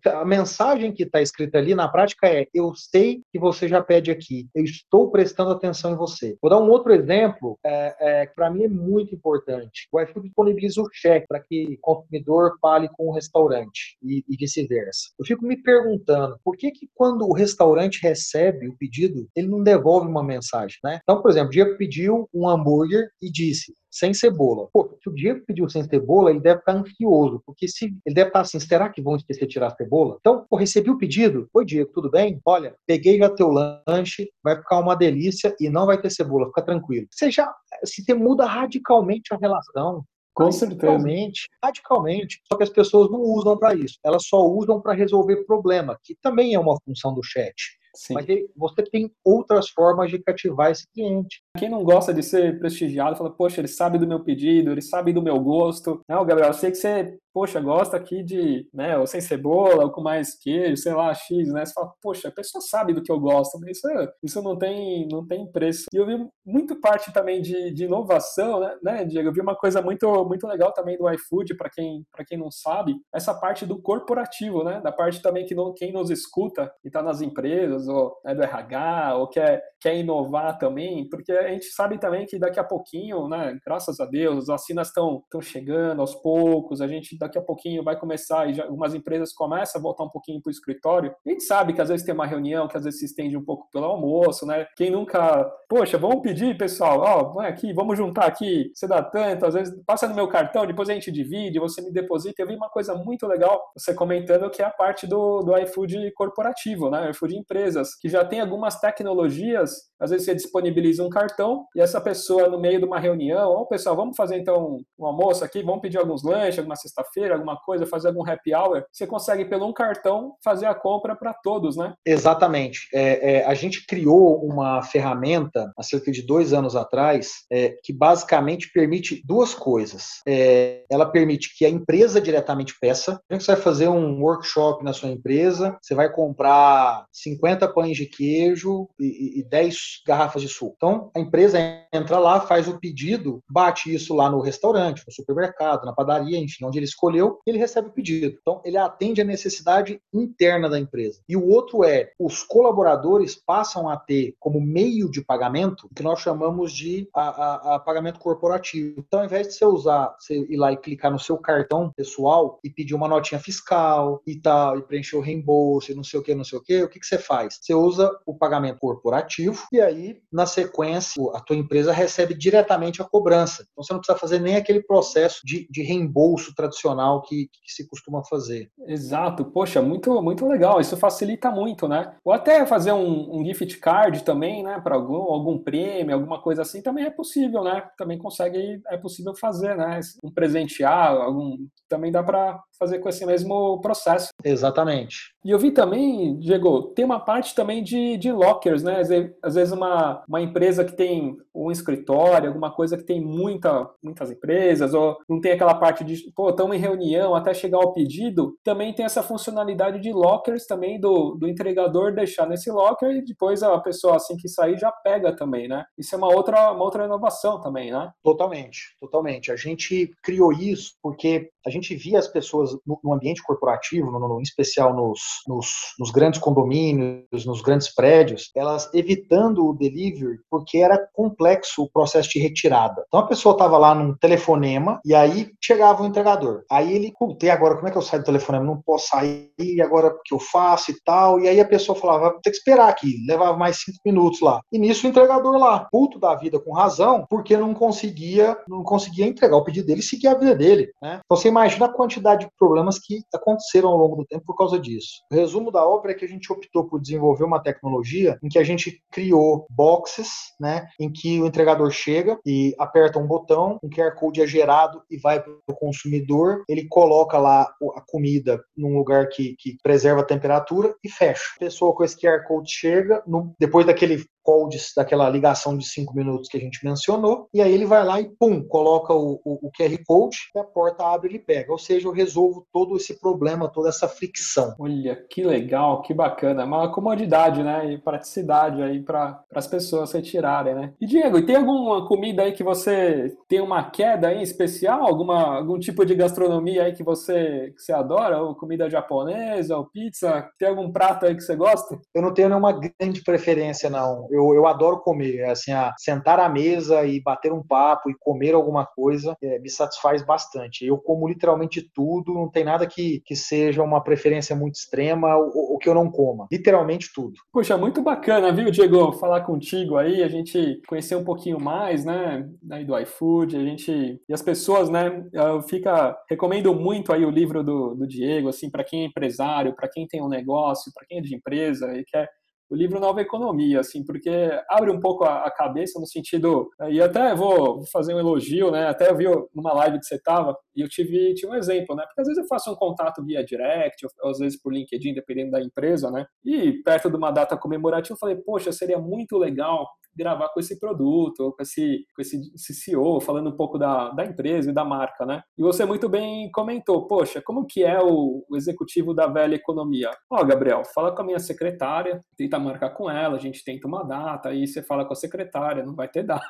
A 0.06 0.24
mensagem 0.24 0.92
que 0.92 1.04
está 1.04 1.22
escrita 1.22 1.58
ali 1.58 1.74
na 1.74 1.88
prática 1.88 2.28
é: 2.28 2.46
eu 2.52 2.74
sei 2.74 3.22
que 3.32 3.38
você 3.38 3.66
já 3.68 3.82
pede 3.82 4.10
aqui, 4.10 4.48
eu 4.54 4.64
estou 4.64 5.13
prestando 5.14 5.52
atenção 5.52 5.92
em 5.92 5.96
você. 5.96 6.36
Vou 6.42 6.50
dar 6.50 6.58
um 6.58 6.68
outro 6.68 6.92
exemplo 6.92 7.56
é, 7.64 7.94
é, 8.00 8.26
que 8.26 8.34
para 8.34 8.50
mim 8.50 8.64
é 8.64 8.68
muito 8.68 9.14
importante. 9.14 9.86
O 9.92 10.00
iFood 10.00 10.26
disponibiliza 10.26 10.82
o 10.82 10.88
cheque 10.92 11.28
para 11.28 11.38
que 11.38 11.74
o 11.74 11.78
consumidor 11.80 12.58
fale 12.60 12.88
com 12.88 13.06
o 13.06 13.12
restaurante 13.12 13.96
e, 14.02 14.24
e 14.28 14.36
vice-versa. 14.36 15.10
Eu 15.16 15.24
fico 15.24 15.46
me 15.46 15.56
perguntando 15.56 16.36
por 16.42 16.56
que, 16.56 16.72
que 16.72 16.88
quando 16.92 17.28
o 17.28 17.32
restaurante 17.32 18.02
recebe 18.02 18.66
o 18.66 18.76
pedido, 18.76 19.28
ele 19.36 19.46
não 19.46 19.62
devolve 19.62 20.08
uma 20.08 20.24
mensagem, 20.24 20.78
né? 20.82 20.98
Então, 21.04 21.22
por 21.22 21.30
exemplo, 21.30 21.46
o 21.46 21.52
Diego 21.52 21.76
pediu 21.76 22.28
um 22.34 22.48
hambúrguer 22.48 23.08
e 23.22 23.30
disse: 23.30 23.72
sem 23.94 24.12
cebola. 24.12 24.68
Pô, 24.72 24.98
se 25.00 25.08
o 25.08 25.14
Diego 25.14 25.44
pediu 25.46 25.68
sem 25.70 25.84
cebola, 25.84 26.30
ele 26.30 26.40
deve 26.40 26.58
estar 26.58 26.72
ansioso, 26.72 27.40
porque 27.46 27.68
se 27.68 27.96
ele 28.04 28.14
deve 28.14 28.28
estar 28.28 28.40
assim, 28.40 28.58
será 28.58 28.88
que 28.88 29.00
vão 29.00 29.14
esquecer 29.14 29.46
de 29.46 29.52
tirar 29.52 29.68
a 29.68 29.76
cebola? 29.76 30.16
Então, 30.18 30.44
pô, 30.50 30.56
recebi 30.56 30.90
o 30.90 30.98
pedido. 30.98 31.48
Oi, 31.54 31.64
Diego, 31.64 31.92
tudo 31.94 32.10
bem? 32.10 32.40
Olha, 32.44 32.74
peguei 32.84 33.18
já 33.18 33.30
teu 33.30 33.48
lanche, 33.48 34.28
vai 34.42 34.56
ficar 34.56 34.80
uma 34.80 34.96
delícia 34.96 35.54
e 35.60 35.70
não 35.70 35.86
vai 35.86 36.00
ter 36.00 36.10
cebola, 36.10 36.46
fica 36.48 36.62
tranquilo. 36.62 37.06
Você 37.08 37.30
já 37.30 37.54
se 37.84 38.02
você 38.02 38.14
muda 38.14 38.46
radicalmente 38.46 39.32
a 39.32 39.36
relação. 39.36 40.04
Com 40.34 40.50
certeza. 40.50 40.90
Radicalmente, 40.90 41.48
radicalmente. 41.62 42.40
Só 42.50 42.56
que 42.56 42.64
as 42.64 42.70
pessoas 42.70 43.08
não 43.12 43.20
usam 43.20 43.56
para 43.56 43.74
isso. 43.74 43.96
Elas 44.04 44.26
só 44.26 44.44
usam 44.44 44.80
para 44.80 44.92
resolver 44.92 45.44
problema, 45.44 45.96
que 46.02 46.16
também 46.20 46.54
é 46.54 46.58
uma 46.58 46.76
função 46.84 47.14
do 47.14 47.22
chat. 47.22 47.54
Sim. 47.94 48.14
Mas 48.14 48.26
você 48.56 48.82
tem 48.82 49.10
outras 49.24 49.68
formas 49.68 50.10
de 50.10 50.18
cativar 50.18 50.70
esse 50.70 50.86
cliente. 50.92 51.42
Quem 51.56 51.70
não 51.70 51.84
gosta 51.84 52.12
de 52.12 52.22
ser 52.22 52.58
prestigiado, 52.58 53.16
fala, 53.16 53.30
poxa, 53.30 53.60
ele 53.60 53.68
sabe 53.68 53.98
do 53.98 54.06
meu 54.06 54.20
pedido, 54.20 54.72
ele 54.72 54.82
sabe 54.82 55.12
do 55.12 55.22
meu 55.22 55.38
gosto. 55.40 56.00
Não, 56.08 56.24
Gabriel, 56.24 56.50
eu 56.50 56.54
sei 56.54 56.70
que 56.70 56.76
você, 56.76 57.16
poxa, 57.34 57.60
gosta 57.60 57.96
aqui 57.96 58.22
de, 58.22 58.68
né, 58.72 58.96
ou 58.96 59.08
sem 59.08 59.20
cebola, 59.20 59.84
ou 59.84 59.90
com 59.90 60.00
mais 60.00 60.38
queijo, 60.38 60.76
sei 60.76 60.94
lá, 60.94 61.12
X, 61.12 61.52
né? 61.52 61.66
Você 61.66 61.72
fala, 61.72 61.92
poxa, 62.00 62.28
a 62.28 62.32
pessoa 62.32 62.62
sabe 62.62 62.94
do 62.94 63.02
que 63.02 63.10
eu 63.10 63.18
gosto, 63.18 63.58
mas 63.58 63.76
isso, 63.76 63.88
isso 64.22 64.40
não, 64.40 64.56
tem, 64.56 65.08
não 65.10 65.26
tem 65.26 65.44
preço. 65.50 65.86
E 65.92 65.96
eu 65.96 66.06
vi 66.06 66.16
muito 66.46 66.80
parte 66.80 67.12
também 67.12 67.42
de, 67.42 67.72
de 67.72 67.84
inovação, 67.86 68.60
né, 68.60 68.76
né, 68.80 69.04
Diego? 69.04 69.28
Eu 69.28 69.32
vi 69.32 69.40
uma 69.40 69.56
coisa 69.56 69.82
muito, 69.82 70.06
muito 70.24 70.46
legal 70.46 70.72
também 70.72 70.96
do 70.96 71.10
iFood, 71.10 71.56
para 71.56 71.68
quem, 71.68 72.06
quem 72.28 72.38
não 72.38 72.52
sabe, 72.52 72.94
essa 73.12 73.34
parte 73.34 73.66
do 73.66 73.82
corporativo, 73.82 74.62
né? 74.62 74.80
Da 74.80 74.92
parte 74.92 75.20
também 75.20 75.44
que 75.44 75.56
não, 75.56 75.74
quem 75.74 75.92
nos 75.92 76.10
escuta 76.10 76.72
e 76.84 76.86
está 76.86 77.02
nas 77.02 77.20
empresas, 77.20 77.88
ou 77.88 78.16
né, 78.24 78.32
do 78.32 78.44
RH, 78.44 79.16
ou 79.16 79.26
quer, 79.28 79.60
quer 79.80 79.96
inovar 79.96 80.56
também, 80.56 81.08
porque 81.08 81.32
a 81.32 81.48
gente 81.48 81.66
sabe 81.66 81.98
também 81.98 82.26
que 82.26 82.38
daqui 82.38 82.60
a 82.60 82.64
pouquinho, 82.64 83.28
né, 83.28 83.58
graças 83.66 83.98
a 83.98 84.06
Deus, 84.06 84.44
as 84.44 84.46
vacinas 84.46 84.88
estão 84.88 85.20
chegando 85.42 86.00
aos 86.00 86.14
poucos, 86.14 86.80
a 86.80 86.86
gente 86.86 87.23
daqui 87.24 87.38
a 87.38 87.42
pouquinho 87.42 87.82
vai 87.82 87.98
começar, 87.98 88.48
e 88.48 88.54
já, 88.54 88.64
algumas 88.64 88.94
empresas 88.94 89.32
começam 89.32 89.78
a 89.78 89.82
voltar 89.82 90.04
um 90.04 90.08
pouquinho 90.08 90.40
para 90.40 90.50
o 90.50 90.52
escritório. 90.52 91.14
A 91.26 91.30
gente 91.30 91.42
sabe 91.42 91.72
que 91.72 91.80
às 91.80 91.88
vezes 91.88 92.04
tem 92.04 92.14
uma 92.14 92.26
reunião 92.26 92.68
que 92.68 92.76
às 92.76 92.84
vezes 92.84 93.00
se 93.00 93.06
estende 93.06 93.36
um 93.36 93.44
pouco 93.44 93.68
pelo 93.72 93.86
almoço, 93.86 94.46
né? 94.46 94.66
Quem 94.76 94.90
nunca, 94.90 95.44
poxa, 95.68 95.98
vamos 95.98 96.22
pedir, 96.22 96.56
pessoal, 96.56 97.00
ó, 97.00 97.32
vai 97.32 97.50
aqui, 97.50 97.72
vamos 97.72 97.96
juntar 97.96 98.26
aqui, 98.26 98.70
você 98.74 98.86
dá 98.86 99.02
tanto, 99.02 99.46
às 99.46 99.54
vezes 99.54 99.74
passa 99.86 100.08
no 100.08 100.14
meu 100.14 100.28
cartão, 100.28 100.66
depois 100.66 100.88
a 100.88 100.94
gente 100.94 101.10
divide, 101.10 101.58
você 101.58 101.82
me 101.82 101.92
deposita. 101.92 102.42
Eu 102.42 102.46
vi 102.46 102.56
uma 102.56 102.68
coisa 102.68 102.94
muito 102.94 103.26
legal, 103.26 103.60
você 103.76 103.94
comentando 103.94 104.50
que 104.50 104.62
é 104.62 104.64
a 104.64 104.70
parte 104.70 105.06
do, 105.06 105.40
do 105.40 105.56
iFood 105.58 106.12
corporativo, 106.12 106.90
né? 106.90 107.10
iFood 107.10 107.36
empresas, 107.36 107.94
que 107.94 108.08
já 108.08 108.24
tem 108.24 108.40
algumas 108.40 108.78
tecnologias, 108.80 109.72
às 109.98 110.10
vezes 110.10 110.26
você 110.26 110.34
disponibiliza 110.34 111.04
um 111.04 111.08
cartão 111.08 111.66
e 111.74 111.80
essa 111.80 112.00
pessoa 112.00 112.48
no 112.48 112.58
meio 112.58 112.78
de 112.78 112.84
uma 112.84 112.98
reunião, 112.98 113.50
ó, 113.50 113.64
pessoal, 113.64 113.96
vamos 113.96 114.16
fazer 114.16 114.38
então 114.38 114.78
um 114.98 115.06
almoço 115.06 115.44
aqui, 115.44 115.62
vamos 115.62 115.80
pedir 115.80 115.98
alguns 115.98 116.22
lanches, 116.22 116.58
alguma 116.58 116.76
sexta-feira, 117.14 117.34
alguma 117.34 117.56
coisa, 117.56 117.86
fazer 117.86 118.08
algum 118.08 118.28
happy 118.28 118.54
hour. 118.54 118.84
Você 118.92 119.06
consegue 119.06 119.44
pelo 119.44 119.66
um 119.66 119.72
cartão 119.72 120.34
fazer 120.42 120.66
a 120.66 120.74
compra 120.74 121.14
para 121.14 121.32
todos, 121.32 121.76
né? 121.76 121.94
Exatamente. 122.04 122.88
É, 122.92 123.36
é, 123.36 123.44
a 123.46 123.54
gente 123.54 123.86
criou 123.86 124.44
uma 124.44 124.82
ferramenta 124.82 125.72
há 125.78 125.82
cerca 125.82 126.10
de 126.10 126.22
dois 126.22 126.52
anos 126.52 126.74
atrás 126.74 127.44
é, 127.50 127.76
que 127.82 127.92
basicamente 127.92 128.70
permite 128.72 129.22
duas 129.24 129.54
coisas. 129.54 130.20
É, 130.26 130.84
ela 130.90 131.06
permite 131.06 131.56
que 131.56 131.64
a 131.64 131.70
empresa 131.70 132.20
diretamente 132.20 132.74
peça. 132.80 133.20
Você 133.30 133.52
vai 133.52 133.60
fazer 133.60 133.88
um 133.88 134.20
workshop 134.20 134.84
na 134.84 134.92
sua 134.92 135.10
empresa, 135.10 135.78
você 135.80 135.94
vai 135.94 136.10
comprar 136.10 137.06
50 137.12 137.68
pães 137.68 137.96
de 137.96 138.06
queijo 138.06 138.88
e, 138.98 139.40
e 139.40 139.48
10 139.48 139.76
garrafas 140.06 140.42
de 140.42 140.48
suco. 140.48 140.74
Então, 140.76 141.10
a 141.14 141.20
empresa 141.20 141.58
entra 141.92 142.18
lá, 142.18 142.40
faz 142.40 142.66
o 142.66 142.78
pedido, 142.78 143.42
bate 143.48 143.94
isso 143.94 144.14
lá 144.14 144.30
no 144.30 144.40
restaurante, 144.40 145.02
no 145.06 145.12
supermercado, 145.12 145.84
na 145.84 145.92
padaria, 145.92 146.38
enfim, 146.38 146.64
onde 146.64 146.78
ele 146.78 146.86
escolheu, 147.04 147.40
ele 147.46 147.58
recebe 147.58 147.88
o 147.88 147.92
pedido. 147.92 148.38
Então, 148.40 148.60
ele 148.64 148.76
atende 148.76 149.20
a 149.20 149.24
necessidade 149.24 150.00
interna 150.12 150.68
da 150.68 150.78
empresa. 150.78 151.20
E 151.28 151.36
o 151.36 151.46
outro 151.46 151.84
é, 151.84 152.12
os 152.18 152.42
colaboradores 152.42 153.34
passam 153.34 153.88
a 153.88 153.96
ter 153.96 154.34
como 154.38 154.60
meio 154.60 155.10
de 155.10 155.22
pagamento 155.22 155.86
o 155.86 155.94
que 155.94 156.02
nós 156.02 156.20
chamamos 156.20 156.72
de 156.72 157.08
a, 157.14 157.28
a, 157.28 157.74
a 157.74 157.78
pagamento 157.78 158.18
corporativo. 158.18 159.04
Então, 159.06 159.20
ao 159.20 159.26
invés 159.26 159.48
de 159.48 159.54
você 159.54 159.64
usar, 159.64 160.14
você 160.18 160.38
ir 160.38 160.56
lá 160.56 160.72
e 160.72 160.76
clicar 160.76 161.10
no 161.10 161.18
seu 161.18 161.36
cartão 161.36 161.92
pessoal 161.94 162.58
e 162.64 162.70
pedir 162.70 162.94
uma 162.94 163.08
notinha 163.08 163.40
fiscal 163.40 164.22
e 164.26 164.36
tal, 164.36 164.78
e 164.78 164.82
preencher 164.82 165.16
o 165.16 165.20
reembolso 165.20 165.92
e 165.92 165.94
não 165.94 166.04
sei 166.04 166.20
o 166.20 166.22
que, 166.22 166.34
não 166.34 166.44
sei 166.44 166.58
o 166.58 166.62
que, 166.62 166.82
o 166.82 166.88
que, 166.88 167.00
que 167.00 167.06
você 167.06 167.18
faz? 167.18 167.58
Você 167.60 167.74
usa 167.74 168.10
o 168.24 168.34
pagamento 168.34 168.78
corporativo 168.78 169.66
e 169.72 169.80
aí, 169.80 170.20
na 170.32 170.46
sequência, 170.46 171.22
a 171.34 171.40
tua 171.40 171.56
empresa 171.56 171.92
recebe 171.92 172.34
diretamente 172.34 173.02
a 173.02 173.04
cobrança. 173.04 173.66
Então 173.72 173.84
você 173.84 173.92
não 173.92 174.00
precisa 174.00 174.18
fazer 174.18 174.38
nem 174.40 174.56
aquele 174.56 174.82
processo 174.82 175.40
de, 175.44 175.66
de 175.70 175.82
reembolso 175.82 176.54
tradicional 176.54 176.93
que, 177.22 177.48
que, 177.48 177.72
se 177.72 177.88
costuma 177.88 178.22
fazer. 178.24 178.70
Exato, 178.86 179.44
poxa, 179.44 179.80
muito, 179.82 180.20
muito 180.22 180.46
legal. 180.46 180.80
Isso 180.80 180.96
facilita 180.96 181.50
muito, 181.50 181.88
né? 181.88 182.14
Ou 182.24 182.32
até 182.32 182.64
fazer 182.66 182.92
um, 182.92 183.38
um 183.38 183.44
gift 183.44 183.78
card 183.78 184.22
também, 184.24 184.62
né? 184.62 184.80
Para 184.80 184.94
algum, 184.94 185.32
algum 185.32 185.58
prêmio, 185.58 186.14
alguma 186.14 186.40
coisa 186.40 186.62
assim, 186.62 186.82
também 186.82 187.04
é 187.04 187.10
possível, 187.10 187.62
né? 187.62 187.84
Também 187.96 188.18
consegue, 188.18 188.80
é 188.88 188.96
possível 188.96 189.34
fazer, 189.34 189.76
né? 189.76 190.00
Um 190.22 190.30
presentear, 190.30 191.14
algum, 191.16 191.58
também 191.88 192.12
dá 192.12 192.22
para 192.22 192.60
fazer 192.78 192.98
com 192.98 193.08
esse 193.08 193.24
mesmo 193.24 193.80
processo. 193.80 194.28
Exatamente. 194.44 195.34
E 195.44 195.50
eu 195.50 195.58
vi 195.58 195.70
também, 195.70 196.38
Diego, 196.38 196.82
tem 196.94 197.04
uma 197.04 197.20
parte 197.20 197.54
também 197.54 197.82
de, 197.82 198.16
de 198.16 198.32
lockers, 198.32 198.82
né? 198.82 199.00
Às 199.42 199.54
vezes 199.54 199.72
uma, 199.72 200.22
uma 200.28 200.40
empresa 200.40 200.84
que 200.84 200.92
tem 200.92 201.36
um 201.54 201.70
escritório, 201.70 202.48
alguma 202.48 202.72
coisa 202.72 202.96
que 202.96 203.04
tem 203.04 203.20
muita, 203.20 203.88
muitas 204.02 204.30
empresas, 204.30 204.92
ou 204.94 205.18
não 205.28 205.40
tem 205.40 205.52
aquela 205.52 205.74
parte 205.74 206.02
de, 206.04 206.30
pô, 206.34 206.50
estamos 206.50 206.76
em 206.76 206.80
reunião 206.84 207.34
até 207.34 207.52
chegar 207.54 207.78
ao 207.78 207.92
pedido, 207.92 208.56
também 208.62 208.94
tem 208.94 209.04
essa 209.04 209.22
funcionalidade 209.22 210.00
de 210.00 210.12
lockers 210.12 210.66
também 210.66 211.00
do, 211.00 211.34
do 211.34 211.48
entregador 211.48 212.14
deixar 212.14 212.46
nesse 212.46 212.70
locker 212.70 213.10
e 213.10 213.24
depois 213.24 213.62
a 213.62 213.78
pessoa 213.78 214.16
assim 214.16 214.36
que 214.36 214.48
sair 214.48 214.78
já 214.78 214.92
pega 214.92 215.34
também, 215.34 215.68
né? 215.68 215.84
Isso 215.98 216.14
é 216.14 216.18
uma 216.18 216.32
outra, 216.34 216.72
uma 216.72 216.84
outra 216.84 217.04
inovação 217.04 217.60
também, 217.60 217.90
né? 217.90 218.10
Totalmente, 218.22 218.96
totalmente. 219.00 219.50
A 219.50 219.56
gente 219.56 220.12
criou 220.22 220.52
isso 220.52 220.92
porque 221.02 221.50
a 221.66 221.70
gente 221.70 221.94
via 221.94 222.18
as 222.18 222.28
pessoas 222.28 222.72
no, 222.86 223.00
no 223.02 223.14
ambiente 223.14 223.42
corporativo, 223.42 224.10
no, 224.10 224.18
no, 224.18 224.38
em 224.38 224.42
especial 224.42 224.94
nos, 224.94 225.20
nos, 225.48 225.66
nos, 225.98 226.10
grandes 226.10 226.40
condomínios, 226.40 227.46
nos 227.46 227.62
grandes 227.62 227.92
prédios, 227.92 228.50
elas 228.54 228.92
evitando 228.92 229.66
o 229.66 229.72
delivery 229.72 230.38
porque 230.50 230.78
era 230.78 231.08
complexo 231.12 231.82
o 231.82 231.90
processo 231.90 232.28
de 232.30 232.38
retirada. 232.38 233.04
Então 233.06 233.20
a 233.20 233.26
pessoa 233.26 233.54
estava 233.54 233.78
lá 233.78 233.94
num 233.94 234.14
telefonema 234.16 235.00
e 235.04 235.14
aí 235.14 235.50
chegava 235.60 236.02
o 236.02 236.06
entregador. 236.06 236.63
Aí 236.70 236.94
ele, 236.94 237.12
puta, 237.18 237.52
agora 237.52 237.76
como 237.76 237.88
é 237.88 237.90
que 237.90 237.98
eu 237.98 238.02
saio 238.02 238.22
do 238.22 238.26
telefonema? 238.26 238.64
Não 238.64 238.80
posso 238.80 239.08
sair, 239.08 239.80
agora 239.82 240.08
o 240.08 240.20
que 240.24 240.34
eu 240.34 240.38
faço 240.38 240.90
e 240.90 240.94
tal. 241.04 241.40
E 241.40 241.48
aí 241.48 241.60
a 241.60 241.64
pessoa 241.64 241.98
falava, 241.98 242.30
vou 242.30 242.40
ter 242.40 242.50
que 242.50 242.56
esperar 242.56 242.88
aqui, 242.88 243.16
levava 243.26 243.56
mais 243.56 243.78
cinco 243.78 243.98
minutos 244.04 244.40
lá. 244.40 244.60
E 244.72 244.78
nisso 244.78 245.06
o 245.06 245.10
entregador 245.10 245.56
lá, 245.56 245.86
puto 245.90 246.18
da 246.18 246.34
vida 246.34 246.58
com 246.58 246.72
razão, 246.72 247.26
porque 247.28 247.56
não 247.56 247.74
conseguia, 247.74 248.56
não 248.68 248.82
conseguia 248.82 249.26
entregar 249.26 249.56
o 249.56 249.64
pedido 249.64 249.86
dele 249.86 250.00
e 250.00 250.04
seguir 250.04 250.28
a 250.28 250.34
vida 250.34 250.54
dele. 250.54 250.90
Né? 251.02 251.20
Então 251.24 251.36
você 251.36 251.48
imagina 251.48 251.86
a 251.86 251.92
quantidade 251.92 252.44
de 252.44 252.50
problemas 252.58 252.98
que 252.98 253.22
aconteceram 253.34 253.90
ao 253.90 253.96
longo 253.96 254.16
do 254.16 254.26
tempo 254.26 254.44
por 254.46 254.56
causa 254.56 254.78
disso. 254.78 255.22
O 255.30 255.34
resumo 255.34 255.70
da 255.70 255.86
obra 255.86 256.12
é 256.12 256.14
que 256.14 256.24
a 256.24 256.28
gente 256.28 256.52
optou 256.52 256.84
por 256.84 257.00
desenvolver 257.00 257.44
uma 257.44 257.62
tecnologia 257.62 258.38
em 258.42 258.48
que 258.48 258.58
a 258.58 258.64
gente 258.64 259.02
criou 259.10 259.66
boxes, 259.70 260.28
né, 260.60 260.86
em 261.00 261.10
que 261.10 261.40
o 261.40 261.46
entregador 261.46 261.90
chega 261.90 262.38
e 262.46 262.74
aperta 262.78 263.18
um 263.18 263.26
botão, 263.26 263.78
um 263.82 263.88
QR 263.88 264.14
Code 264.14 264.42
é 264.42 264.46
gerado 264.46 265.02
e 265.10 265.18
vai 265.18 265.40
para 265.40 265.52
o 265.68 265.74
consumidor, 265.74 266.53
ele 266.68 266.86
coloca 266.88 267.38
lá 267.38 267.62
a 267.62 268.00
comida 268.06 268.62
num 268.76 268.96
lugar 268.96 269.28
que, 269.28 269.54
que 269.58 269.76
preserva 269.82 270.20
a 270.20 270.26
temperatura 270.26 270.94
e 271.02 271.08
fecha. 271.08 271.44
A 271.56 271.60
pessoa 271.60 271.94
com 271.94 272.04
esse 272.04 272.18
QR 272.18 272.46
Code 272.46 272.70
chega, 272.70 273.22
no, 273.26 273.54
depois 273.58 273.86
daquele 273.86 274.24
codes 274.44 274.92
daquela 274.94 275.28
ligação 275.28 275.76
de 275.76 275.84
cinco 275.86 276.14
minutos 276.14 276.48
que 276.48 276.58
a 276.58 276.60
gente 276.60 276.84
mencionou, 276.84 277.48
e 277.52 277.62
aí 277.62 277.72
ele 277.72 277.86
vai 277.86 278.04
lá 278.04 278.20
e 278.20 278.28
pum, 278.28 278.62
coloca 278.62 279.14
o, 279.14 279.40
o, 279.42 279.66
o 279.66 279.70
QR 279.72 279.96
Code 280.06 280.36
e 280.54 280.58
a 280.58 280.64
porta 280.64 281.04
abre 281.04 281.28
e 281.28 281.30
ele 281.32 281.38
pega. 281.38 281.72
Ou 281.72 281.78
seja, 281.78 282.06
eu 282.06 282.12
resolvo 282.12 282.66
todo 282.70 282.96
esse 282.96 283.18
problema, 283.18 283.70
toda 283.70 283.88
essa 283.88 284.06
fricção. 284.06 284.74
Olha, 284.78 285.16
que 285.30 285.42
legal, 285.42 286.02
que 286.02 286.12
bacana. 286.12 286.62
É 286.62 286.66
uma 286.66 286.92
comodidade, 286.92 287.62
né? 287.62 287.92
E 287.92 287.98
praticidade 287.98 288.82
aí 288.82 289.00
para 289.00 289.42
as 289.54 289.66
pessoas 289.66 290.12
retirarem, 290.12 290.74
né? 290.74 290.92
E 291.00 291.06
Diego, 291.06 291.44
tem 291.44 291.56
alguma 291.56 292.06
comida 292.06 292.42
aí 292.42 292.52
que 292.52 292.62
você 292.62 293.34
tem 293.48 293.62
uma 293.62 293.90
queda 293.90 294.28
aí 294.28 294.42
especial? 294.42 295.06
Alguma, 295.06 295.56
algum 295.56 295.78
tipo 295.78 296.04
de 296.04 296.14
gastronomia 296.14 296.43
aí 296.80 296.92
que 296.92 297.02
você, 297.02 297.72
que 297.76 297.82
você 297.82 297.92
adora? 297.92 298.40
Ou 298.40 298.54
comida 298.54 298.90
japonesa, 298.90 299.76
ou 299.76 299.86
pizza? 299.86 300.48
Tem 300.58 300.68
algum 300.68 300.90
prato 300.90 301.26
aí 301.26 301.34
que 301.34 301.42
você 301.42 301.56
gosta? 301.56 301.98
Eu 302.14 302.22
não 302.22 302.32
tenho 302.32 302.48
nenhuma 302.48 302.72
grande 302.72 303.22
preferência, 303.22 303.90
não 303.90 304.26
eu, 304.30 304.54
eu 304.54 304.66
adoro 304.66 305.00
comer. 305.00 305.38
É 305.38 305.50
assim, 305.50 305.72
a, 305.72 305.92
sentar 305.98 306.38
à 306.38 306.48
mesa 306.48 307.04
e 307.04 307.20
bater 307.20 307.52
um 307.52 307.62
papo 307.62 308.10
e 308.10 308.16
comer 308.18 308.54
alguma 308.54 308.84
coisa 308.84 309.36
é, 309.42 309.58
me 309.58 309.70
satisfaz 309.70 310.24
bastante. 310.24 310.86
Eu 310.86 310.98
como 310.98 311.28
literalmente 311.28 311.82
tudo, 311.94 312.34
não 312.34 312.48
tem 312.48 312.64
nada 312.64 312.86
que, 312.86 313.22
que 313.24 313.36
seja 313.36 313.82
uma 313.82 314.02
preferência 314.02 314.54
muito 314.56 314.76
extrema 314.76 315.36
ou, 315.36 315.78
que 315.78 315.88
eu 315.88 315.94
não 315.94 316.10
coma. 316.10 316.46
Literalmente 316.50 317.10
tudo. 317.14 317.34
Puxa, 317.52 317.76
muito 317.76 318.02
bacana, 318.02 318.52
viu, 318.52 318.70
Diego? 318.70 319.12
Falar 319.12 319.42
contigo 319.42 319.96
aí, 319.96 320.22
a 320.22 320.28
gente 320.28 320.80
conhecer 320.88 321.16
um 321.16 321.24
pouquinho 321.24 321.60
mais, 321.60 322.04
né, 322.04 322.48
aí 322.70 322.84
do 322.84 322.98
iFood, 322.98 323.56
a 323.56 323.60
gente 323.60 324.20
e 324.28 324.32
as 324.32 324.42
pessoas, 324.42 324.88
né, 324.88 325.24
fica 325.68 326.16
recomendo 326.34 326.74
muito 326.74 327.12
aí 327.12 327.24
o 327.24 327.30
livro 327.30 327.62
do, 327.62 327.94
do 327.94 328.06
Diego, 328.06 328.48
assim, 328.48 328.70
para 328.70 328.84
quem 328.84 329.02
é 329.02 329.06
empresário, 329.06 329.74
para 329.74 329.88
quem 329.88 330.06
tem 330.06 330.22
um 330.22 330.28
negócio, 330.28 330.92
para 330.94 331.06
quem 331.06 331.18
é 331.18 331.22
de 331.22 331.34
empresa 331.34 331.96
e 331.96 332.04
quer 332.04 332.28
o 332.70 332.74
livro 332.74 332.98
Nova 332.98 333.20
Economia, 333.20 333.80
assim, 333.80 334.02
porque 334.04 334.30
abre 334.68 334.90
um 334.90 334.98
pouco 334.98 335.22
a, 335.22 335.50
cabeça 335.50 336.00
no 336.00 336.06
sentido, 336.06 336.70
e 336.88 337.00
até 337.00 337.34
vou 337.34 337.84
fazer 337.92 338.14
um 338.14 338.18
elogio, 338.18 338.70
né, 338.70 338.88
até 338.88 339.10
eu 339.10 339.16
vi 339.16 339.26
numa 339.54 339.72
live 339.74 340.00
que 340.00 340.06
você 340.06 340.16
estava, 340.16 340.56
e 340.74 340.80
eu 340.80 340.88
tive, 340.88 341.34
tive 341.34 341.52
um 341.52 341.54
exemplo, 341.54 341.94
né, 341.94 342.04
porque 342.06 342.22
às 342.22 342.26
vezes 342.26 342.42
eu 342.42 342.48
faço 342.48 342.72
um 342.72 342.74
contato 342.74 343.22
via 343.22 343.44
direct, 343.44 344.04
ou 344.22 344.30
às 344.30 344.38
vezes 344.38 344.60
por 344.60 344.72
LinkedIn, 344.72 345.12
dependendo 345.14 345.52
da 345.52 345.62
empresa, 345.62 346.10
né, 346.10 346.26
e 346.44 346.72
perto 346.82 347.10
de 347.10 347.16
uma 347.16 347.30
data 347.30 347.56
comemorativa 347.56 348.14
eu 348.14 348.18
falei, 348.18 348.36
poxa, 348.36 348.72
seria 348.72 348.98
muito 348.98 349.36
legal 349.36 349.86
gravar 350.16 350.48
com 350.48 350.60
esse 350.60 350.78
produto, 350.78 351.40
ou 351.40 351.52
com 351.52 351.62
esse, 351.62 352.06
com 352.14 352.22
esse 352.22 352.74
CEO, 352.74 353.20
falando 353.20 353.50
um 353.50 353.56
pouco 353.56 353.78
da, 353.78 354.10
da 354.10 354.24
empresa 354.24 354.70
e 354.70 354.74
da 354.74 354.84
marca, 354.84 355.24
né? 355.24 355.42
E 355.56 355.62
você 355.62 355.84
muito 355.84 356.08
bem 356.08 356.50
comentou, 356.50 357.06
poxa, 357.06 357.42
como 357.42 357.66
que 357.66 357.82
é 357.82 358.00
o, 358.00 358.44
o 358.48 358.56
executivo 358.56 359.14
da 359.14 359.26
velha 359.26 359.54
economia? 359.54 360.10
Ó, 360.30 360.40
oh, 360.40 360.44
Gabriel, 360.44 360.82
fala 360.94 361.14
com 361.14 361.22
a 361.22 361.24
minha 361.24 361.38
secretária, 361.38 362.24
tenta 362.36 362.58
marcar 362.58 362.90
com 362.90 363.10
ela, 363.10 363.36
a 363.36 363.40
gente 363.40 363.64
tenta 363.64 363.86
uma 363.86 364.02
data, 364.02 364.48
aí 364.50 364.66
você 364.66 364.82
fala 364.82 365.04
com 365.04 365.12
a 365.12 365.16
secretária, 365.16 365.84
não 365.84 365.94
vai 365.94 366.08
ter 366.08 366.22
data, 366.24 366.44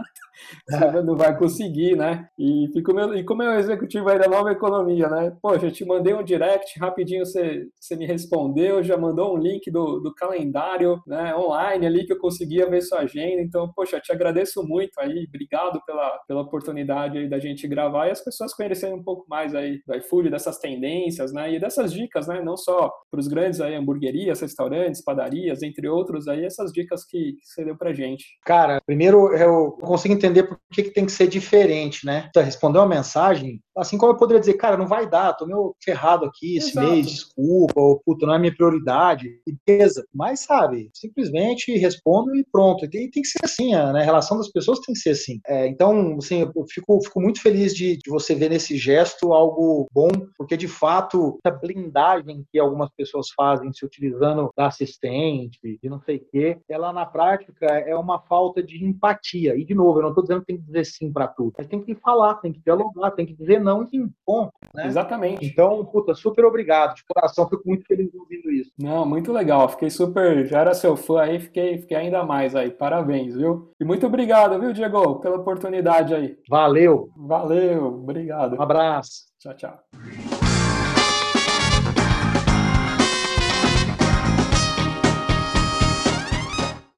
você 0.69 1.03
não 1.03 1.17
vai 1.17 1.37
conseguir, 1.37 1.97
né? 1.97 2.29
E, 2.39 2.69
fica 2.73 2.93
meu, 2.93 3.15
e 3.15 3.25
como 3.25 3.43
é 3.43 3.57
o 3.57 3.59
executivo 3.59 4.09
aí 4.09 4.19
da 4.19 4.29
nova 4.29 4.53
economia, 4.53 5.09
né? 5.09 5.37
Poxa, 5.43 5.67
eu 5.67 5.73
te 5.73 5.85
mandei 5.85 6.15
um 6.15 6.23
direct, 6.23 6.79
rapidinho 6.79 7.25
você, 7.25 7.67
você 7.81 7.97
me 7.97 8.07
respondeu, 8.07 8.83
já 8.83 8.97
mandou 8.97 9.35
um 9.35 9.39
link 9.39 9.71
do, 9.71 10.01
do 10.01 10.15
calendário 10.15 11.03
né, 11.07 11.35
online 11.37 11.87
ali 11.87 12.07
que 12.07 12.13
eu 12.13 12.19
conseguia 12.19 12.69
ver 12.69 12.83
sua 12.83 13.01
agenda, 13.01 13.43
então, 13.55 13.73
poxa, 13.73 14.01
te 14.01 14.11
agradeço 14.11 14.65
muito 14.65 14.99
aí, 14.99 15.27
obrigado 15.29 15.81
pela, 15.87 16.19
pela 16.27 16.41
oportunidade 16.41 17.19
aí 17.19 17.29
da 17.29 17.39
gente 17.39 17.69
gravar 17.69 18.09
e 18.09 18.11
as 18.11 18.21
pessoas 18.21 18.53
conhecerem 18.53 18.97
um 18.97 19.03
pouco 19.03 19.25
mais 19.29 19.55
aí 19.55 19.81
do 19.87 19.95
iFood, 19.95 20.29
dessas 20.29 20.59
tendências, 20.59 21.33
né, 21.33 21.53
e 21.53 21.61
dessas 21.61 21.93
dicas, 21.93 22.27
né, 22.27 22.43
não 22.43 22.57
só 22.57 22.93
para 23.09 23.21
os 23.21 23.29
grandes 23.29 23.61
aí, 23.61 23.77
hamburguerias, 23.77 24.41
restaurantes, 24.41 25.05
padarias, 25.05 25.63
entre 25.63 25.87
outros 25.87 26.27
aí, 26.27 26.45
essas 26.45 26.73
dicas 26.73 27.05
que, 27.05 27.35
que 27.35 27.47
você 27.47 27.65
deu 27.65 27.77
pra 27.77 27.93
gente. 27.93 28.25
Cara, 28.45 28.81
primeiro 28.85 29.33
eu 29.37 29.71
consigo 29.81 30.15
entender 30.15 30.43
por 30.43 30.59
que, 30.73 30.83
que 30.83 30.91
tem 30.91 31.07
que 31.07 31.13
ser 31.13 31.29
diferente, 31.29 32.05
né? 32.05 32.29
Você 32.35 32.43
respondeu 32.43 32.83
uma 32.83 32.89
mensagem, 32.89 33.61
assim 33.77 33.99
como 33.99 34.13
eu 34.13 34.17
poderia 34.17 34.41
dizer, 34.41 34.55
cara, 34.55 34.77
não 34.77 34.87
vai 34.87 35.09
dar, 35.09 35.33
tô 35.35 35.47
meio 35.47 35.75
ferrado 35.83 36.25
aqui 36.25 36.57
esse 36.57 36.71
Exato. 36.71 36.87
mês, 36.87 37.07
desculpa, 37.07 37.81
ou 37.81 38.01
puta, 38.05 38.27
não 38.27 38.35
é 38.35 38.39
minha 38.39 38.55
prioridade, 38.55 39.41
beleza. 39.67 40.07
Mas, 40.15 40.41
sabe, 40.41 40.91
simplesmente 40.95 41.77
respondo 41.77 42.35
e 42.37 42.45
pronto. 42.51 42.85
E 42.85 42.89
tem, 42.89 43.11
tem 43.11 43.23
que 43.23 43.29
ser 43.29 43.45
assim, 43.45 43.75
a, 43.75 43.93
né? 43.93 44.01
a 44.01 44.05
relação 44.05 44.39
das 44.39 44.51
pessoas 44.51 44.81
tem 44.81 44.95
que 44.95 45.01
ser 45.01 45.11
assim. 45.11 45.41
É, 45.47 45.67
então, 45.67 46.17
assim, 46.19 46.41
eu 46.41 46.67
fico, 46.69 47.01
fico 47.03 47.21
muito 47.21 47.41
feliz 47.41 47.75
de, 47.75 47.97
de, 47.97 48.11
você 48.11 48.35
ver 48.35 48.51
nesse 48.51 48.77
gesto 48.77 49.33
algo 49.33 49.87
bom, 49.93 50.11
porque 50.37 50.57
de 50.57 50.69
fato, 50.69 51.39
essa 51.45 51.57
blindagem 51.57 52.45
que 52.51 52.59
algumas 52.59 52.91
pessoas 52.97 53.29
fazem 53.37 53.73
se 53.73 53.85
utilizando 53.85 54.51
da 54.57 54.67
assistente, 54.67 55.59
de 55.83 55.89
não 55.89 56.01
sei 56.01 56.17
o 56.17 56.25
quê, 56.31 56.59
ela 56.69 56.93
na 56.93 57.07
prática 57.07 57.67
é 57.67 57.95
uma 57.97 58.21
falta 58.21 58.63
de 58.63 58.85
empatia. 58.85 59.57
E, 59.57 59.65
de 59.65 59.75
novo, 59.75 59.99
eu 59.99 60.03
não 60.03 60.11
estou 60.11 60.23
dizendo 60.23 60.41
que 60.41 60.47
tem 60.47 60.57
que 60.57 60.63
dizer 60.63 60.85
sim 60.85 61.13
para 61.13 61.29
tudo, 61.29 61.55
mas 61.59 61.67
tem 61.67 61.83
que 61.83 61.95
falar, 61.97 62.35
tem 62.37 62.53
que 62.53 62.61
dialogar, 62.61 63.11
tem 63.13 63.27
que 63.27 63.35
dizer 63.35 63.64
não 63.65 63.89
em 63.93 64.09
ponto. 64.25 64.53
Né? 64.75 64.87
Exatamente. 64.87 65.45
Então, 65.45 65.85
puta, 65.85 66.15
super 66.15 66.45
obrigado. 66.45 66.95
De 66.95 67.05
coração, 67.05 67.49
fico 67.49 67.63
muito 67.65 67.87
feliz 67.87 68.15
ouvindo 68.15 68.51
isso. 68.51 68.71
Não, 68.79 69.07
muito 69.07 69.33
legal. 69.33 69.69
Fiquei 69.69 69.91
super. 69.91 70.47
Já 70.47 70.61
era 70.61 70.75
seu 70.75 70.97
fã 70.97 71.23
aí, 71.23 71.41
fiquei, 71.41 71.79
fiquei 71.79 71.97
ainda 71.97 72.23
mais 72.25 72.55
aí. 72.55 72.71
Parabéns, 72.71 73.35
viu? 73.35 73.73
E 73.81 73.85
muito 73.85 74.07
obrigado, 74.07 74.61
viu, 74.61 74.73
Diego, 74.73 75.21
pela 75.21 75.37
oportunidade 75.37 76.15
aí. 76.15 76.37
Valeu. 76.49 77.09
Valeu, 77.17 77.87
obrigado. 77.87 78.57
Um 78.57 78.63
abraço. 78.63 79.25
Tchau, 79.39 79.55
tchau. 79.55 80.34